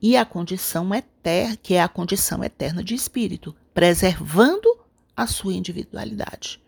E 0.00 0.16
a 0.16 0.24
condição 0.24 0.94
eterna, 0.94 1.58
que 1.62 1.74
é 1.74 1.82
a 1.82 1.88
condição 1.88 2.42
eterna 2.42 2.82
de 2.82 2.94
espírito, 2.94 3.54
preservando 3.74 4.68
a 5.14 5.26
sua 5.26 5.52
individualidade. 5.52 6.62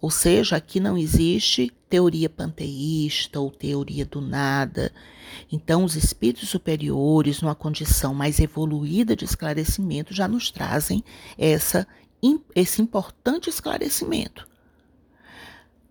Ou 0.00 0.12
seja, 0.12 0.54
aqui 0.54 0.78
não 0.78 0.96
existe 0.96 1.72
teoria 1.88 2.30
panteísta 2.30 3.40
ou 3.40 3.50
teoria 3.50 4.06
do 4.06 4.20
nada. 4.20 4.92
Então, 5.50 5.82
os 5.82 5.96
espíritos 5.96 6.48
superiores, 6.50 7.42
numa 7.42 7.54
condição 7.56 8.14
mais 8.14 8.38
evoluída 8.38 9.16
de 9.16 9.24
esclarecimento, 9.24 10.14
já 10.14 10.28
nos 10.28 10.52
trazem 10.52 11.02
essa, 11.36 11.84
esse 12.54 12.82
importante 12.82 13.48
esclarecimento. 13.50 14.46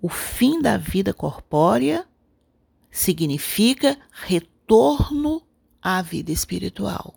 O 0.02 0.10
fim 0.10 0.62
da 0.62 0.78
vida 0.78 1.14
corpórea 1.14 2.06
significa 2.92 3.98
retorno 4.12 5.42
à 5.82 6.02
vida 6.02 6.32
espiritual, 6.32 7.16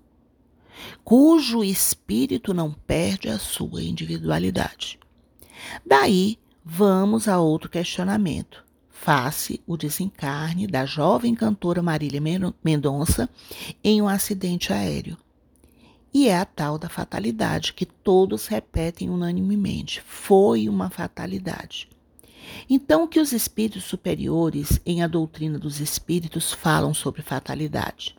cujo 1.05 1.63
espírito 1.65 2.55
não 2.55 2.73
perde 2.73 3.29
a 3.29 3.39
sua 3.39 3.83
individualidade. 3.83 4.99
Daí 5.85 6.39
Vamos 6.65 7.27
a 7.27 7.41
outro 7.41 7.71
questionamento. 7.71 8.65
Face 8.91 9.63
o 9.67 9.79
desencarne 9.79 10.67
da 10.67 10.85
jovem 10.85 11.35
cantora 11.35 11.83
Marília 11.83 12.21
Mendonça 12.63 13.31
em 13.83 14.03
um 14.03 14.09
acidente 14.09 14.73
aéreo. 14.73 15.17
E 16.13 16.29
é 16.29 16.37
a 16.37 16.45
tal 16.45 16.77
da 16.77 16.89
fatalidade 16.89 17.73
que 17.73 17.87
todos 17.87 18.47
repetem 18.47 19.09
unanimemente. 19.09 20.03
Foi 20.05 20.69
uma 20.69 20.91
fatalidade. 20.91 21.89
Então, 22.69 23.05
o 23.05 23.09
que 23.09 23.21
os 23.21 23.33
espíritos 23.33 23.85
superiores, 23.85 24.81
em 24.85 25.03
A 25.03 25.07
Doutrina 25.07 25.59
dos 25.59 25.79
Espíritos, 25.81 26.53
falam 26.53 26.93
sobre 26.93 27.23
fatalidade? 27.23 28.17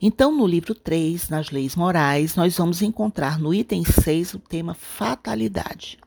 Então, 0.00 0.34
no 0.34 0.46
livro 0.46 0.74
3, 0.74 1.28
nas 1.28 1.50
leis 1.50 1.76
morais, 1.76 2.34
nós 2.34 2.56
vamos 2.56 2.82
encontrar 2.82 3.38
no 3.38 3.54
item 3.54 3.84
6 3.84 4.34
o 4.34 4.38
tema 4.38 4.74
fatalidade. 4.74 5.98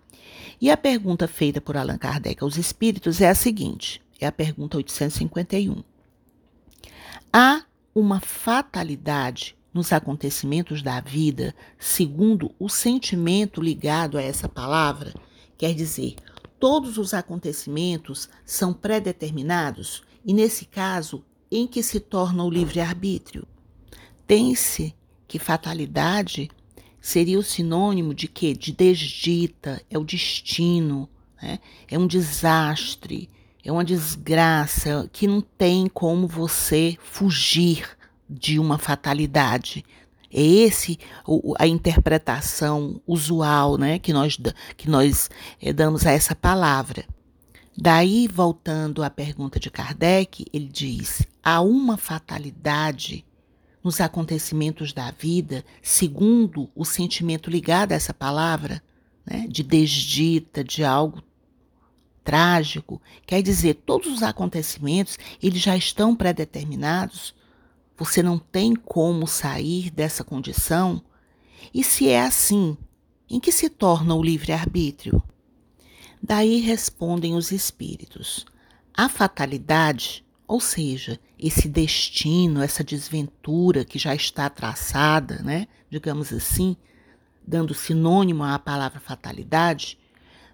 E 0.62 0.70
a 0.70 0.76
pergunta 0.76 1.28
feita 1.28 1.62
por 1.62 1.78
Allan 1.78 1.98
Kardec 1.98 2.44
aos 2.44 2.58
espíritos 2.58 3.22
é 3.22 3.30
a 3.30 3.36
seguinte: 3.36 4.02
é 4.20 4.28
a 4.28 4.32
pergunta 4.32 4.78
851. 4.78 5.82
Há 7.32 7.64
uma 7.96 8.20
fatalidade 8.20 9.56
nos 9.80 9.94
acontecimentos 9.94 10.82
da 10.82 11.00
vida, 11.00 11.56
segundo 11.80 12.54
o 12.60 12.68
sentimento 12.68 13.62
ligado 13.62 14.18
a 14.18 14.22
essa 14.22 14.50
palavra? 14.50 15.14
Quer 15.58 15.74
dizer, 15.74 16.16
todos 16.60 16.98
os 16.98 17.14
acontecimentos 17.14 18.28
são 18.46 18.74
predeterminados 18.74 20.04
e, 20.26 20.34
nesse 20.34 20.66
caso, 20.66 21.24
em 21.50 21.66
que 21.66 21.82
se 21.82 22.02
torna 22.02 22.44
o 22.44 22.50
livre-arbítrio? 22.50 23.48
Tem-se 24.28 24.94
que 25.26 25.40
fatalidade 25.40 26.52
seria 27.00 27.40
o 27.40 27.44
sinônimo 27.44 28.14
de 28.14 28.28
quê? 28.28 28.54
De 28.54 28.74
desdita, 28.74 29.82
é 29.90 29.98
o 29.98 30.04
destino, 30.04 31.10
né? 31.42 31.60
é 31.88 31.98
um 31.98 32.06
desastre, 32.06 33.30
é 33.64 33.72
uma 33.72 33.86
desgraça 33.86 35.10
que 35.14 35.26
não 35.26 35.40
tem 35.40 35.88
como 35.88 36.28
você 36.28 36.98
fugir 37.02 37.98
de 38.30 38.60
uma 38.60 38.78
fatalidade. 38.78 39.84
É 40.32 40.42
esse 40.42 41.00
a 41.58 41.66
interpretação 41.66 43.02
usual 43.08 43.78
né, 43.78 43.98
que 43.98 44.14
nós, 44.14 44.38
que 44.78 44.90
nós 44.90 45.30
é, 45.60 45.74
damos 45.74 46.06
a 46.06 46.12
essa 46.12 46.36
palavra. 46.36 47.06
Daí, 47.76 48.28
voltando 48.28 49.02
à 49.04 49.10
pergunta 49.10 49.60
de 49.60 49.72
Kardec, 49.72 50.46
ele 50.54 50.68
diz: 50.68 51.26
há 51.42 51.62
uma 51.62 51.98
fatalidade 51.98 53.26
nos 53.84 54.02
acontecimentos 54.02 54.92
da 54.92 55.10
vida, 55.12 55.64
segundo 55.82 56.70
o 56.76 56.84
sentimento 56.84 57.50
ligado 57.50 57.94
a 57.94 57.96
essa 57.96 58.14
palavra, 58.14 58.84
né, 59.26 59.48
de 59.48 59.64
desdita, 59.64 60.64
de 60.64 60.84
algo 60.84 61.24
trágico, 62.24 63.02
quer 63.26 63.42
dizer, 63.42 63.76
todos 63.86 64.14
os 64.14 64.22
acontecimentos, 64.22 65.18
eles 65.42 65.62
já 65.62 65.76
estão 65.76 66.16
pré-determinados. 66.16 67.34
Você 68.00 68.24
não 68.24 68.40
tem 68.40 68.76
como 68.76 69.28
sair 69.28 69.92
dessa 69.92 70.24
condição. 70.24 71.04
E 71.74 71.84
se 71.84 72.08
é 72.08 72.22
assim, 72.22 72.78
em 73.30 73.40
que 73.40 73.52
se 73.52 73.70
torna 73.70 74.16
o 74.16 74.24
livre-arbítrio? 74.24 75.22
Daí 76.24 76.62
respondem 76.62 77.36
os 77.36 77.52
espíritos: 77.52 78.46
a 78.94 79.08
fatalidade 79.08 80.26
ou 80.50 80.60
seja, 80.60 81.20
esse 81.38 81.70
destino, 81.70 82.64
essa 82.64 82.84
desventura 82.84 83.86
que 83.86 84.00
já 84.00 84.16
está 84.16 84.50
traçada, 84.50 85.44
né, 85.44 85.68
digamos 85.92 86.34
assim, 86.34 86.76
dando 87.46 87.76
sinônimo 87.76 88.44
à 88.44 88.58
palavra 88.58 89.00
fatalidade, 89.00 90.00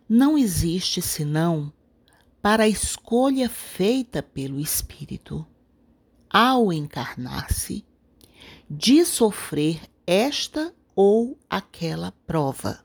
não 0.07 0.37
existe 0.37 1.01
senão 1.01 1.71
para 2.41 2.63
a 2.63 2.67
escolha 2.67 3.47
feita 3.47 4.21
pelo 4.21 4.59
espírito 4.59 5.47
ao 6.37 6.73
encarnar-se 6.73 7.85
de 8.69 9.05
sofrer 9.05 9.79
esta 10.05 10.75
ou 10.93 11.39
aquela 11.49 12.11
prova. 12.27 12.83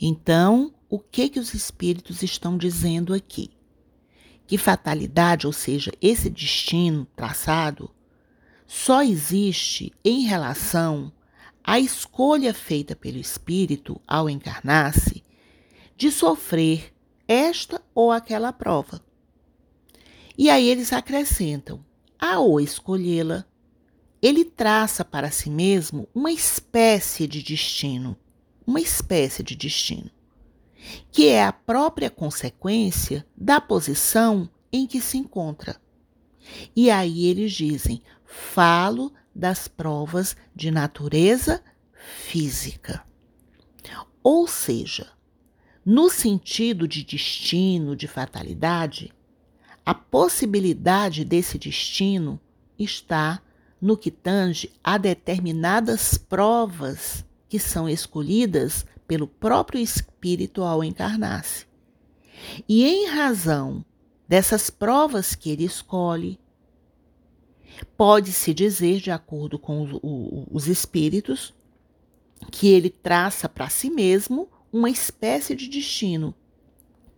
Então, 0.00 0.72
o 0.88 0.98
que 0.98 1.28
que 1.28 1.38
os 1.38 1.52
espíritos 1.52 2.22
estão 2.22 2.56
dizendo 2.56 3.12
aqui? 3.12 3.50
Que 4.46 4.56
fatalidade, 4.56 5.46
ou 5.46 5.52
seja, 5.52 5.92
esse 6.00 6.30
destino 6.30 7.06
traçado, 7.14 7.90
só 8.66 9.02
existe 9.02 9.92
em 10.02 10.22
relação 10.22 11.12
à 11.62 11.78
escolha 11.78 12.54
feita 12.54 12.96
pelo 12.96 13.18
espírito 13.18 14.00
ao 14.06 14.30
encarnar-se 14.30 15.22
de 15.94 16.10
sofrer 16.10 16.90
esta 17.28 17.82
ou 17.94 18.10
aquela 18.10 18.50
prova. 18.50 19.04
E 20.38 20.48
aí 20.48 20.66
eles 20.66 20.90
acrescentam: 20.90 21.84
ao 22.18 22.60
escolhê-la, 22.60 23.44
ele 24.20 24.44
traça 24.44 25.04
para 25.04 25.30
si 25.30 25.50
mesmo 25.50 26.08
uma 26.14 26.32
espécie 26.32 27.26
de 27.26 27.42
destino, 27.42 28.16
uma 28.66 28.80
espécie 28.80 29.42
de 29.42 29.54
destino, 29.54 30.10
que 31.12 31.28
é 31.28 31.44
a 31.44 31.52
própria 31.52 32.10
consequência 32.10 33.26
da 33.36 33.60
posição 33.60 34.48
em 34.72 34.86
que 34.86 35.00
se 35.00 35.18
encontra. 35.18 35.80
E 36.74 36.90
aí 36.90 37.26
eles 37.26 37.52
dizem: 37.52 38.02
falo 38.24 39.12
das 39.34 39.68
provas 39.68 40.36
de 40.54 40.70
natureza 40.70 41.62
física. 41.92 43.04
Ou 44.22 44.48
seja, 44.48 45.08
no 45.84 46.10
sentido 46.10 46.88
de 46.88 47.04
destino, 47.04 47.94
de 47.94 48.08
fatalidade, 48.08 49.12
a 49.86 49.94
possibilidade 49.94 51.24
desse 51.24 51.56
destino 51.56 52.40
está 52.76 53.40
no 53.80 53.96
que 53.96 54.10
tange 54.10 54.72
a 54.82 54.98
determinadas 54.98 56.18
provas 56.18 57.24
que 57.48 57.60
são 57.60 57.88
escolhidas 57.88 58.84
pelo 59.06 59.28
próprio 59.28 59.80
espírito 59.80 60.64
ao 60.64 60.82
encarnar-se. 60.82 61.66
E 62.68 62.84
em 62.84 63.06
razão 63.06 63.84
dessas 64.28 64.70
provas 64.70 65.36
que 65.36 65.50
ele 65.50 65.64
escolhe, 65.64 66.40
pode-se 67.96 68.52
dizer, 68.52 69.00
de 69.00 69.12
acordo 69.12 69.56
com 69.56 69.84
os, 69.84 70.00
os 70.50 70.66
espíritos, 70.66 71.54
que 72.50 72.66
ele 72.66 72.90
traça 72.90 73.48
para 73.48 73.68
si 73.68 73.88
mesmo 73.88 74.48
uma 74.72 74.90
espécie 74.90 75.54
de 75.54 75.68
destino, 75.68 76.34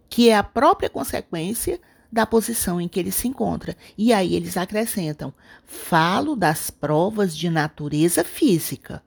que 0.07 0.28
é 0.28 0.37
a 0.37 0.42
própria 0.42 0.90
consequência 0.90 1.81
da 2.10 2.26
posição 2.26 2.80
em 2.80 2.88
que 2.88 2.98
ele 2.98 3.12
se 3.12 3.28
encontra. 3.28 3.76
E 3.96 4.12
aí 4.12 4.34
eles 4.34 4.56
acrescentam: 4.56 5.32
falo 5.64 6.34
das 6.34 6.70
provas 6.70 7.36
de 7.36 7.50
natureza 7.50 8.24
física. 8.24 9.02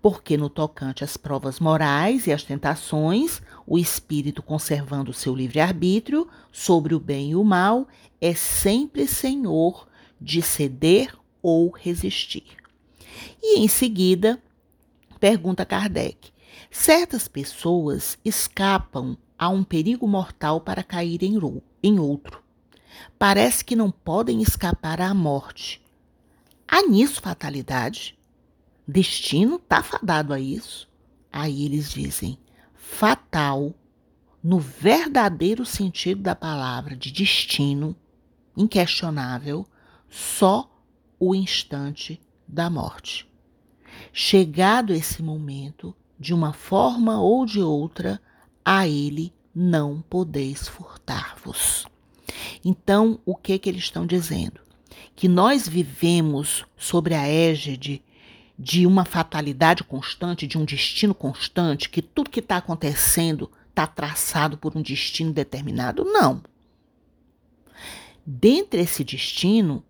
Porque 0.00 0.36
no 0.36 0.48
tocante 0.48 1.04
às 1.04 1.16
provas 1.16 1.60
morais 1.60 2.26
e 2.26 2.32
às 2.32 2.42
tentações, 2.42 3.40
o 3.66 3.78
espírito 3.78 4.42
conservando 4.42 5.12
seu 5.12 5.34
livre-arbítrio 5.34 6.28
sobre 6.50 6.94
o 6.94 7.00
bem 7.00 7.30
e 7.30 7.36
o 7.36 7.44
mal 7.44 7.86
é 8.20 8.34
sempre 8.34 9.06
senhor 9.06 9.86
de 10.20 10.42
ceder 10.42 11.14
ou 11.40 11.70
resistir. 11.70 12.56
E 13.42 13.60
em 13.60 13.68
seguida, 13.68 14.40
pergunta 15.20 15.64
Kardec: 15.64 16.32
certas 16.70 17.28
pessoas 17.28 18.18
escapam 18.24 19.16
a 19.42 19.48
um 19.48 19.64
perigo 19.64 20.06
mortal 20.06 20.60
para 20.60 20.84
cair 20.84 21.20
em 21.82 21.98
outro. 21.98 22.40
Parece 23.18 23.64
que 23.64 23.74
não 23.74 23.90
podem 23.90 24.40
escapar 24.40 25.00
à 25.00 25.12
morte. 25.12 25.82
Há 26.68 26.86
nisso 26.86 27.20
fatalidade? 27.20 28.16
Destino 28.86 29.56
está 29.56 29.82
fadado 29.82 30.32
a 30.32 30.38
isso? 30.38 30.88
Aí 31.32 31.64
eles 31.64 31.90
dizem: 31.90 32.38
fatal, 32.72 33.74
no 34.40 34.60
verdadeiro 34.60 35.66
sentido 35.66 36.22
da 36.22 36.36
palavra 36.36 36.94
de 36.94 37.10
destino, 37.10 37.96
inquestionável, 38.56 39.66
só 40.08 40.70
o 41.18 41.34
instante 41.34 42.22
da 42.46 42.70
morte. 42.70 43.28
Chegado 44.12 44.94
esse 44.94 45.20
momento, 45.20 45.92
de 46.16 46.32
uma 46.32 46.52
forma 46.52 47.20
ou 47.20 47.44
de 47.44 47.60
outra, 47.60 48.22
a 48.64 48.86
ele 48.86 49.32
não 49.54 50.02
podeis 50.08 50.66
furtar-vos. 50.68 51.86
Então, 52.64 53.20
o 53.24 53.36
que 53.36 53.58
que 53.58 53.68
eles 53.68 53.82
estão 53.82 54.06
dizendo? 54.06 54.60
Que 55.14 55.28
nós 55.28 55.68
vivemos 55.68 56.64
sobre 56.76 57.14
a 57.14 57.26
égide 57.28 58.02
de 58.58 58.86
uma 58.86 59.04
fatalidade 59.04 59.82
constante, 59.84 60.46
de 60.46 60.56
um 60.56 60.64
destino 60.64 61.14
constante, 61.14 61.88
que 61.88 62.00
tudo 62.00 62.30
que 62.30 62.40
está 62.40 62.58
acontecendo 62.58 63.50
está 63.68 63.86
traçado 63.86 64.56
por 64.56 64.76
um 64.76 64.82
destino 64.82 65.32
determinado? 65.32 66.04
Não. 66.04 66.42
Dentre 68.24 68.80
esse 68.80 69.02
destino, 69.02 69.84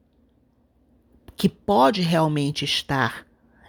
que 1.37 1.49
pode 1.49 2.01
realmente 2.01 2.65
estar 2.65 3.27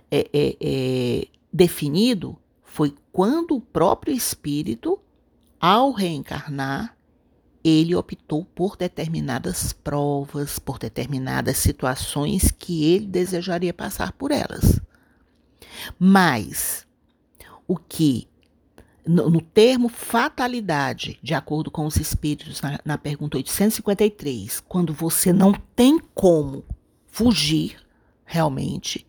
é, 0.09 0.29
é, 0.31 0.57
é, 0.61 1.27
definido, 1.51 2.37
foi 2.73 2.95
quando 3.11 3.55
o 3.55 3.61
próprio 3.61 4.11
espírito, 4.11 4.99
ao 5.59 5.91
reencarnar, 5.91 6.97
ele 7.63 7.93
optou 7.93 8.43
por 8.43 8.75
determinadas 8.75 9.71
provas, 9.71 10.57
por 10.57 10.79
determinadas 10.79 11.57
situações 11.57 12.49
que 12.49 12.83
ele 12.83 13.05
desejaria 13.05 13.71
passar 13.75 14.11
por 14.13 14.31
elas. 14.31 14.81
Mas 15.99 16.87
o 17.67 17.77
que, 17.77 18.27
no, 19.05 19.29
no 19.29 19.39
termo 19.39 19.87
fatalidade, 19.87 21.19
de 21.21 21.35
acordo 21.35 21.69
com 21.69 21.85
os 21.85 21.97
espíritos 21.97 22.59
na, 22.59 22.79
na 22.83 22.97
pergunta 22.97 23.37
853, 23.37 24.61
quando 24.61 24.91
você 24.91 25.31
não 25.31 25.53
tem 25.75 25.99
como 26.15 26.65
fugir 27.05 27.77
realmente, 28.25 29.05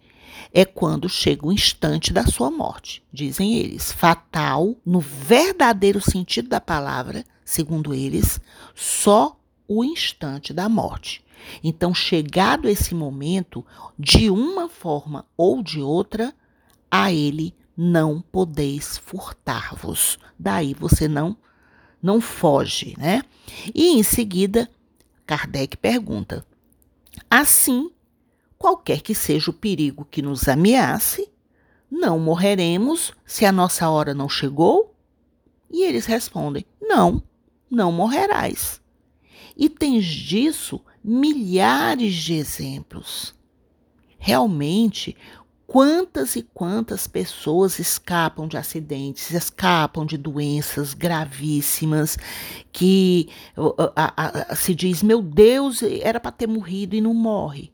é 0.53 0.65
quando 0.65 1.09
chega 1.09 1.47
o 1.47 1.53
instante 1.53 2.13
da 2.13 2.27
sua 2.27 2.51
morte, 2.51 3.03
dizem 3.13 3.57
eles. 3.57 3.93
Fatal, 3.93 4.77
no 4.85 5.01
verdadeiro 5.01 6.01
sentido 6.01 6.49
da 6.49 6.61
palavra, 6.61 7.25
segundo 7.45 7.95
eles, 7.95 8.41
só 8.75 9.39
o 9.67 9.85
instante 9.85 10.53
da 10.53 10.69
morte. 10.69 11.25
Então, 11.63 11.95
chegado 11.95 12.69
esse 12.69 12.95
momento, 12.95 13.65
de 13.99 14.31
uma 14.31 14.69
forma 14.69 15.27
ou 15.37 15.63
de 15.63 15.81
outra, 15.81 16.35
a 16.91 17.13
ele 17.13 17.55
não 17.77 18.21
podeis 18.21 18.97
furtar-vos. 18.99 20.19
Daí 20.39 20.75
você 20.75 21.09
não 21.09 21.37
não 22.03 22.21
foge, 22.21 22.95
né? 22.99 23.23
E 23.75 23.89
em 23.89 24.03
seguida, 24.03 24.71
Kardec 25.27 25.77
pergunta: 25.79 26.47
Assim, 27.31 27.91
qualquer 28.65 29.03
que 29.03 29.15
seja 29.15 29.51
o 29.51 29.55
perigo 29.55 30.07
que 30.11 30.23
nos 30.23 30.49
ameace, 30.49 31.31
não 31.91 32.19
morreremos 32.19 33.13
se 33.27 33.45
a 33.45 33.53
nossa 33.53 33.91
hora 33.91 34.15
não 34.15 34.27
chegou? 34.27 34.95
E 35.71 35.83
eles 35.85 36.07
respondem: 36.07 36.65
Não, 36.81 37.23
não 37.71 37.93
morrerás. 37.93 38.81
E 39.55 39.69
tens 39.69 40.07
disso 40.07 40.81
milhares 41.05 42.15
de 42.15 42.33
exemplos. 42.33 43.35
Realmente, 44.19 45.15
quantas 45.67 46.35
e 46.35 46.43
quantas 46.43 47.07
pessoas 47.07 47.79
escapam 47.79 48.49
de 48.49 48.57
acidentes, 48.57 49.31
escapam 49.31 50.07
de 50.07 50.17
doenças 50.17 50.95
gravíssimas, 50.95 52.17
que 52.73 53.29
a, 53.95 54.53
a, 54.53 54.57
se 54.57 54.75
diz, 54.75 55.03
meu 55.03 55.21
Deus, 55.21 55.83
era 55.83 56.19
para 56.19 56.33
ter 56.33 56.47
morrido 56.47 56.97
e 56.97 57.03
não 57.03 57.13
morre. 57.13 57.74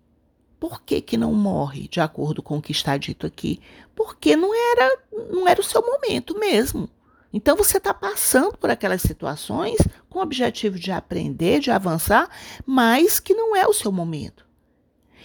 Por 0.60 0.82
que, 0.82 1.00
que 1.00 1.16
não 1.16 1.32
morre, 1.32 1.88
de 1.88 2.00
acordo 2.02 2.42
com 2.42 2.58
o 2.58 2.62
que 2.62 2.70
está 2.70 2.98
dito 2.98 3.26
aqui? 3.26 3.58
Porque 3.96 4.36
não 4.36 4.54
era, 4.54 4.98
não 5.32 5.48
era 5.48 5.58
o 5.58 5.64
seu 5.64 5.80
momento 5.80 6.38
mesmo. 6.38 6.86
Então 7.32 7.56
você 7.56 7.78
está 7.78 7.94
passando 7.94 8.58
por 8.58 8.70
aquelas 8.70 9.00
situações 9.00 9.78
com 10.10 10.18
o 10.18 10.22
objetivo 10.22 10.78
de 10.78 10.92
aprender, 10.92 11.60
de 11.60 11.70
avançar, 11.70 12.28
mas 12.66 13.18
que 13.18 13.32
não 13.32 13.56
é 13.56 13.66
o 13.66 13.72
seu 13.72 13.90
momento. 13.90 14.44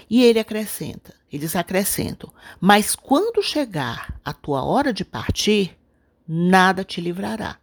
E 0.09 0.23
ele 0.23 0.39
acrescenta, 0.39 1.13
eles 1.29 1.53
acrescentam: 1.53 2.31
Mas 2.61 2.95
quando 2.95 3.43
chegar 3.43 4.17
a 4.23 4.31
tua 4.31 4.63
hora 4.63 4.93
de 4.93 5.03
partir, 5.03 5.77
nada 6.25 6.83
te 6.83 7.01
livrará. 7.01 7.57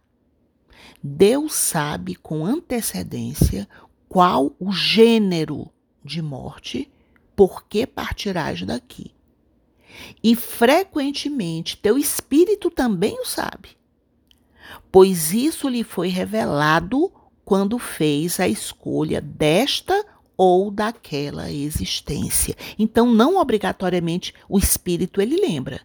Deus 1.01 1.53
sabe 1.55 2.15
com 2.15 2.45
antecedência 2.45 3.67
qual 4.07 4.55
o 4.59 4.71
gênero 4.71 5.71
de 6.03 6.21
morte 6.21 6.92
por 7.35 7.65
que 7.67 7.85
partirás 7.85 8.61
daqui. 8.63 9.11
E 10.23 10.35
frequentemente 10.35 11.77
teu 11.77 11.97
espírito 11.97 12.69
também 12.69 13.19
o 13.19 13.25
sabe. 13.25 13.77
pois 14.91 15.33
isso 15.33 15.67
lhe 15.67 15.83
foi 15.83 16.07
revelado 16.07 17.11
quando 17.43 17.77
fez 17.77 18.39
a 18.39 18.47
escolha 18.47 19.19
desta 19.21 20.05
ou 20.37 20.71
daquela 20.71 21.51
existência. 21.51 22.55
Então, 22.77 23.13
não 23.13 23.37
obrigatoriamente 23.37 24.33
o 24.49 24.57
espírito 24.57 25.21
ele 25.21 25.35
lembra, 25.37 25.81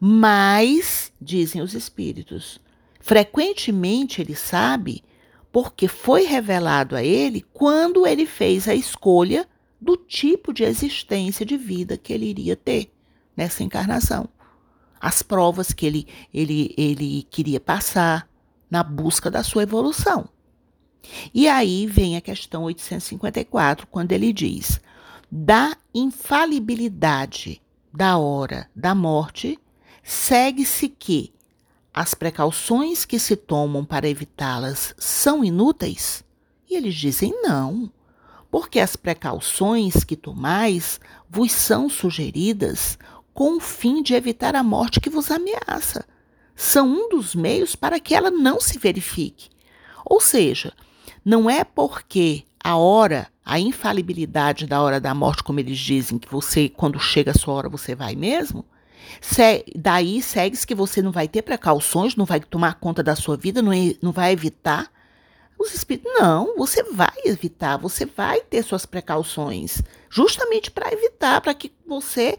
mas, 0.00 1.12
dizem 1.20 1.60
os 1.60 1.74
espíritos, 1.74 2.60
frequentemente 3.00 4.20
ele 4.20 4.34
sabe 4.34 5.04
porque 5.50 5.86
foi 5.86 6.24
revelado 6.24 6.96
a 6.96 7.04
ele 7.04 7.44
quando 7.52 8.06
ele 8.06 8.26
fez 8.26 8.66
a 8.66 8.74
escolha 8.74 9.46
do 9.82 9.96
tipo 9.96 10.52
de 10.52 10.62
existência 10.62 11.44
de 11.44 11.56
vida 11.56 11.96
que 11.96 12.12
ele 12.12 12.26
iria 12.26 12.54
ter 12.54 12.92
nessa 13.36 13.64
encarnação. 13.64 14.28
As 15.00 15.22
provas 15.22 15.72
que 15.72 15.84
ele, 15.84 16.06
ele, 16.32 16.72
ele 16.78 17.26
queria 17.28 17.58
passar 17.58 18.28
na 18.70 18.84
busca 18.84 19.28
da 19.28 19.42
sua 19.42 19.64
evolução. 19.64 20.28
E 21.34 21.48
aí 21.48 21.84
vem 21.88 22.16
a 22.16 22.20
questão 22.20 22.62
854, 22.62 23.88
quando 23.88 24.12
ele 24.12 24.32
diz: 24.32 24.80
da 25.28 25.76
infalibilidade 25.92 27.60
da 27.92 28.16
hora 28.18 28.70
da 28.76 28.94
morte, 28.94 29.58
segue-se 30.04 30.88
que 30.88 31.34
as 31.92 32.14
precauções 32.14 33.04
que 33.04 33.18
se 33.18 33.34
tomam 33.34 33.84
para 33.84 34.08
evitá-las 34.08 34.94
são 34.96 35.44
inúteis? 35.44 36.22
E 36.70 36.76
eles 36.76 36.94
dizem 36.94 37.32
não, 37.42 37.90
porque 38.52 38.78
as 38.78 38.96
precauções 38.96 40.04
que 40.04 40.14
tomais 40.14 41.00
vos 41.26 41.50
são 41.50 41.88
sugeridas 41.88 42.98
com 43.32 43.56
o 43.56 43.60
fim 43.60 44.02
de 44.02 44.12
evitar 44.12 44.54
a 44.54 44.62
morte 44.62 45.00
que 45.00 45.08
vos 45.08 45.30
ameaça. 45.30 46.04
São 46.54 46.86
um 46.86 47.08
dos 47.08 47.34
meios 47.34 47.74
para 47.74 47.98
que 47.98 48.14
ela 48.14 48.30
não 48.30 48.60
se 48.60 48.78
verifique. 48.78 49.48
Ou 50.04 50.20
seja, 50.20 50.74
não 51.24 51.48
é 51.48 51.64
porque 51.64 52.44
a 52.62 52.76
hora, 52.76 53.26
a 53.42 53.58
infalibilidade 53.58 54.66
da 54.66 54.82
hora 54.82 55.00
da 55.00 55.14
morte, 55.14 55.42
como 55.42 55.58
eles 55.58 55.78
dizem, 55.78 56.18
que 56.18 56.30
você, 56.30 56.68
quando 56.68 57.00
chega 57.00 57.30
a 57.30 57.34
sua 57.34 57.54
hora, 57.54 57.68
você 57.70 57.94
vai 57.94 58.14
mesmo. 58.14 58.66
Se, 59.18 59.64
daí 59.74 60.20
segue-se 60.20 60.66
que 60.66 60.74
você 60.74 61.00
não 61.00 61.10
vai 61.10 61.26
ter 61.26 61.40
precauções, 61.40 62.16
não 62.16 62.26
vai 62.26 62.40
tomar 62.40 62.74
conta 62.74 63.02
da 63.02 63.16
sua 63.16 63.34
vida, 63.34 63.62
não, 63.62 63.72
não 64.02 64.12
vai 64.12 64.30
evitar. 64.30 64.92
Os 65.62 65.72
espíritos, 65.72 66.12
não, 66.12 66.56
você 66.56 66.82
vai 66.82 67.14
evitar, 67.24 67.76
você 67.76 68.04
vai 68.04 68.40
ter 68.40 68.64
suas 68.64 68.84
precauções, 68.84 69.80
justamente 70.10 70.72
para 70.72 70.92
evitar, 70.92 71.40
para 71.40 71.54
que 71.54 71.70
você 71.86 72.36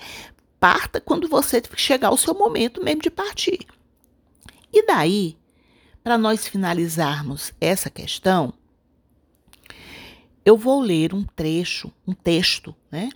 parta 0.59 0.99
quando 0.99 1.29
você 1.29 1.63
chegar 1.77 2.11
o 2.11 2.17
seu 2.17 2.33
momento 2.33 2.83
mesmo 2.83 3.01
de 3.01 3.09
partir. 3.09 3.65
E 4.73 4.85
daí, 4.85 5.37
para 6.03 6.17
nós 6.17 6.45
finalizarmos 6.45 7.53
essa 7.61 7.89
questão, 7.89 8.53
eu 10.43 10.57
vou 10.57 10.81
ler 10.81 11.13
um 11.13 11.23
trecho, 11.23 11.93
um 12.05 12.13
texto, 12.13 12.75
né, 12.91 13.09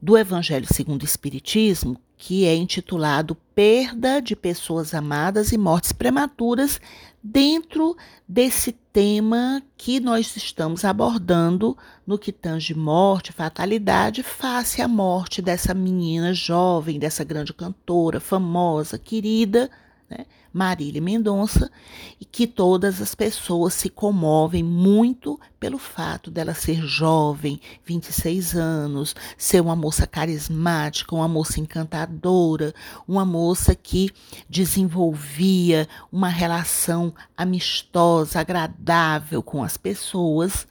do 0.00 0.16
Evangelho 0.16 0.66
segundo 0.72 1.02
o 1.02 1.06
Espiritismo, 1.06 2.00
que 2.16 2.46
é 2.46 2.54
intitulado 2.54 3.34
Perda 3.54 4.22
de 4.22 4.34
Pessoas 4.34 4.94
Amadas 4.94 5.52
e 5.52 5.58
Mortes 5.58 5.92
Prematuras, 5.92 6.80
dentro 7.26 7.96
desse 8.28 8.72
tema 8.72 9.60
que 9.76 9.98
nós 9.98 10.36
estamos 10.36 10.84
abordando 10.84 11.76
no 12.06 12.18
que 12.18 12.30
tange 12.32 12.72
morte, 12.72 13.32
fatalidade, 13.32 14.22
face 14.22 14.80
à 14.80 14.86
morte 14.86 15.42
dessa 15.42 15.74
menina 15.74 16.32
jovem, 16.32 16.98
dessa 16.98 17.24
grande 17.24 17.52
cantora, 17.52 18.20
famosa, 18.20 18.98
querida, 18.98 19.68
né, 20.08 20.24
Marília 20.56 21.02
Mendonça, 21.02 21.70
e 22.18 22.24
que 22.24 22.46
todas 22.46 23.02
as 23.02 23.14
pessoas 23.14 23.74
se 23.74 23.90
comovem 23.90 24.62
muito 24.62 25.38
pelo 25.60 25.76
fato 25.76 26.30
dela 26.30 26.54
ser 26.54 26.80
jovem, 26.80 27.60
26 27.84 28.56
anos, 28.56 29.14
ser 29.36 29.60
uma 29.60 29.76
moça 29.76 30.06
carismática, 30.06 31.14
uma 31.14 31.28
moça 31.28 31.60
encantadora, 31.60 32.74
uma 33.06 33.22
moça 33.22 33.74
que 33.74 34.10
desenvolvia 34.48 35.86
uma 36.10 36.30
relação 36.30 37.12
amistosa, 37.36 38.40
agradável 38.40 39.42
com 39.42 39.62
as 39.62 39.76
pessoas 39.76 40.66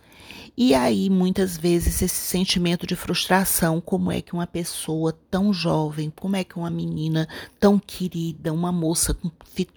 e 0.57 0.73
aí, 0.73 1.09
muitas 1.09 1.57
vezes, 1.57 2.01
esse 2.01 2.15
sentimento 2.15 2.87
de 2.87 2.95
frustração: 2.95 3.81
como 3.81 4.09
é 4.09 4.21
que 4.21 4.33
uma 4.33 4.47
pessoa 4.47 5.11
tão 5.29 5.51
jovem, 5.51 6.09
como 6.09 6.37
é 6.37 6.45
que 6.45 6.55
uma 6.55 6.69
menina 6.69 7.27
tão 7.59 7.77
querida, 7.77 8.53
uma 8.53 8.71
moça 8.71 9.13
com 9.13 9.29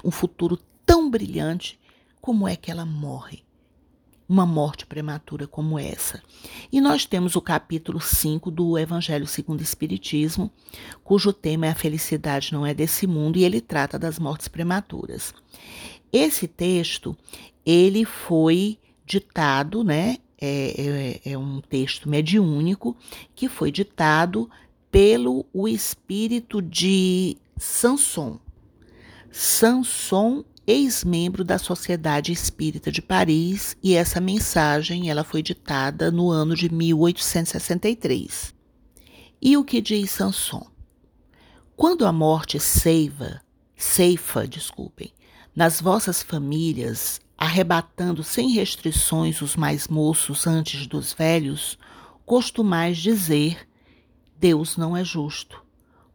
um 0.04 0.10
futuro 0.10 0.56
tão 0.86 1.10
brilhante, 1.10 1.80
como 2.20 2.46
é 2.46 2.54
que 2.54 2.70
ela 2.70 2.86
morre? 2.86 3.42
Uma 4.28 4.46
morte 4.46 4.86
prematura 4.86 5.48
como 5.48 5.78
essa. 5.78 6.22
E 6.70 6.80
nós 6.80 7.06
temos 7.06 7.34
o 7.34 7.40
capítulo 7.40 7.98
5 7.98 8.50
do 8.50 8.78
Evangelho 8.78 9.26
segundo 9.26 9.60
o 9.60 9.64
Espiritismo, 9.64 10.50
cujo 11.02 11.32
tema 11.32 11.66
é 11.66 11.70
a 11.70 11.74
felicidade 11.74 12.52
não 12.52 12.64
é 12.64 12.72
desse 12.72 13.06
mundo, 13.06 13.38
e 13.38 13.44
ele 13.44 13.60
trata 13.60 13.98
das 13.98 14.18
mortes 14.18 14.46
prematuras. 14.46 15.34
Esse 16.12 16.46
texto, 16.46 17.16
ele 17.64 18.04
foi 18.04 18.78
ditado, 19.06 19.82
né, 19.82 20.18
é, 20.40 21.20
é, 21.24 21.32
é 21.32 21.38
um 21.38 21.60
texto 21.60 22.08
mediúnico 22.08 22.96
que 23.34 23.48
foi 23.48 23.70
ditado 23.72 24.48
pelo 24.90 25.44
o 25.52 25.68
espírito 25.68 26.62
de 26.62 27.36
Sanson. 27.56 28.38
Sanson, 29.30 30.44
ex-membro 30.66 31.44
da 31.44 31.58
Sociedade 31.58 32.32
Espírita 32.32 32.90
de 32.90 33.02
Paris, 33.02 33.76
e 33.82 33.94
essa 33.94 34.20
mensagem 34.20 35.10
ela 35.10 35.24
foi 35.24 35.42
ditada 35.42 36.10
no 36.10 36.30
ano 36.30 36.54
de 36.54 36.72
1863. 36.72 38.54
E 39.40 39.56
o 39.56 39.64
que 39.64 39.80
diz 39.80 40.10
Sanson? 40.10 40.66
Quando 41.76 42.06
a 42.06 42.12
morte 42.12 42.58
ceiva, 42.58 43.40
ceifa, 43.76 44.48
desculpem, 44.48 45.12
nas 45.54 45.80
vossas 45.80 46.22
famílias 46.22 47.20
arrebatando 47.38 48.24
sem 48.24 48.50
restrições 48.50 49.40
os 49.40 49.54
mais 49.54 49.86
moços 49.86 50.44
antes 50.44 50.88
dos 50.88 51.12
velhos, 51.12 51.78
costumais 52.26 52.98
dizer: 52.98 53.68
Deus 54.36 54.76
não 54.76 54.96
é 54.96 55.04
justo, 55.04 55.62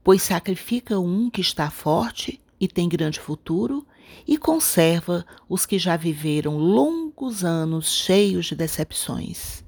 pois 0.03 0.21
sacrifica 0.21 0.99
um 0.99 1.29
que 1.29 1.39
está 1.39 1.69
forte 1.69 2.41
e 2.59 2.67
tem 2.67 2.89
grande 2.89 3.21
futuro 3.21 3.88
e 4.27 4.38
conserva 4.38 5.25
os 5.47 5.65
que 5.65 5.79
já 5.79 5.95
viveram 5.95 6.57
longos 6.57 7.43
anos 7.43 7.91
cheios 7.93 8.47
de 8.47 8.55
decepções, 8.55 9.63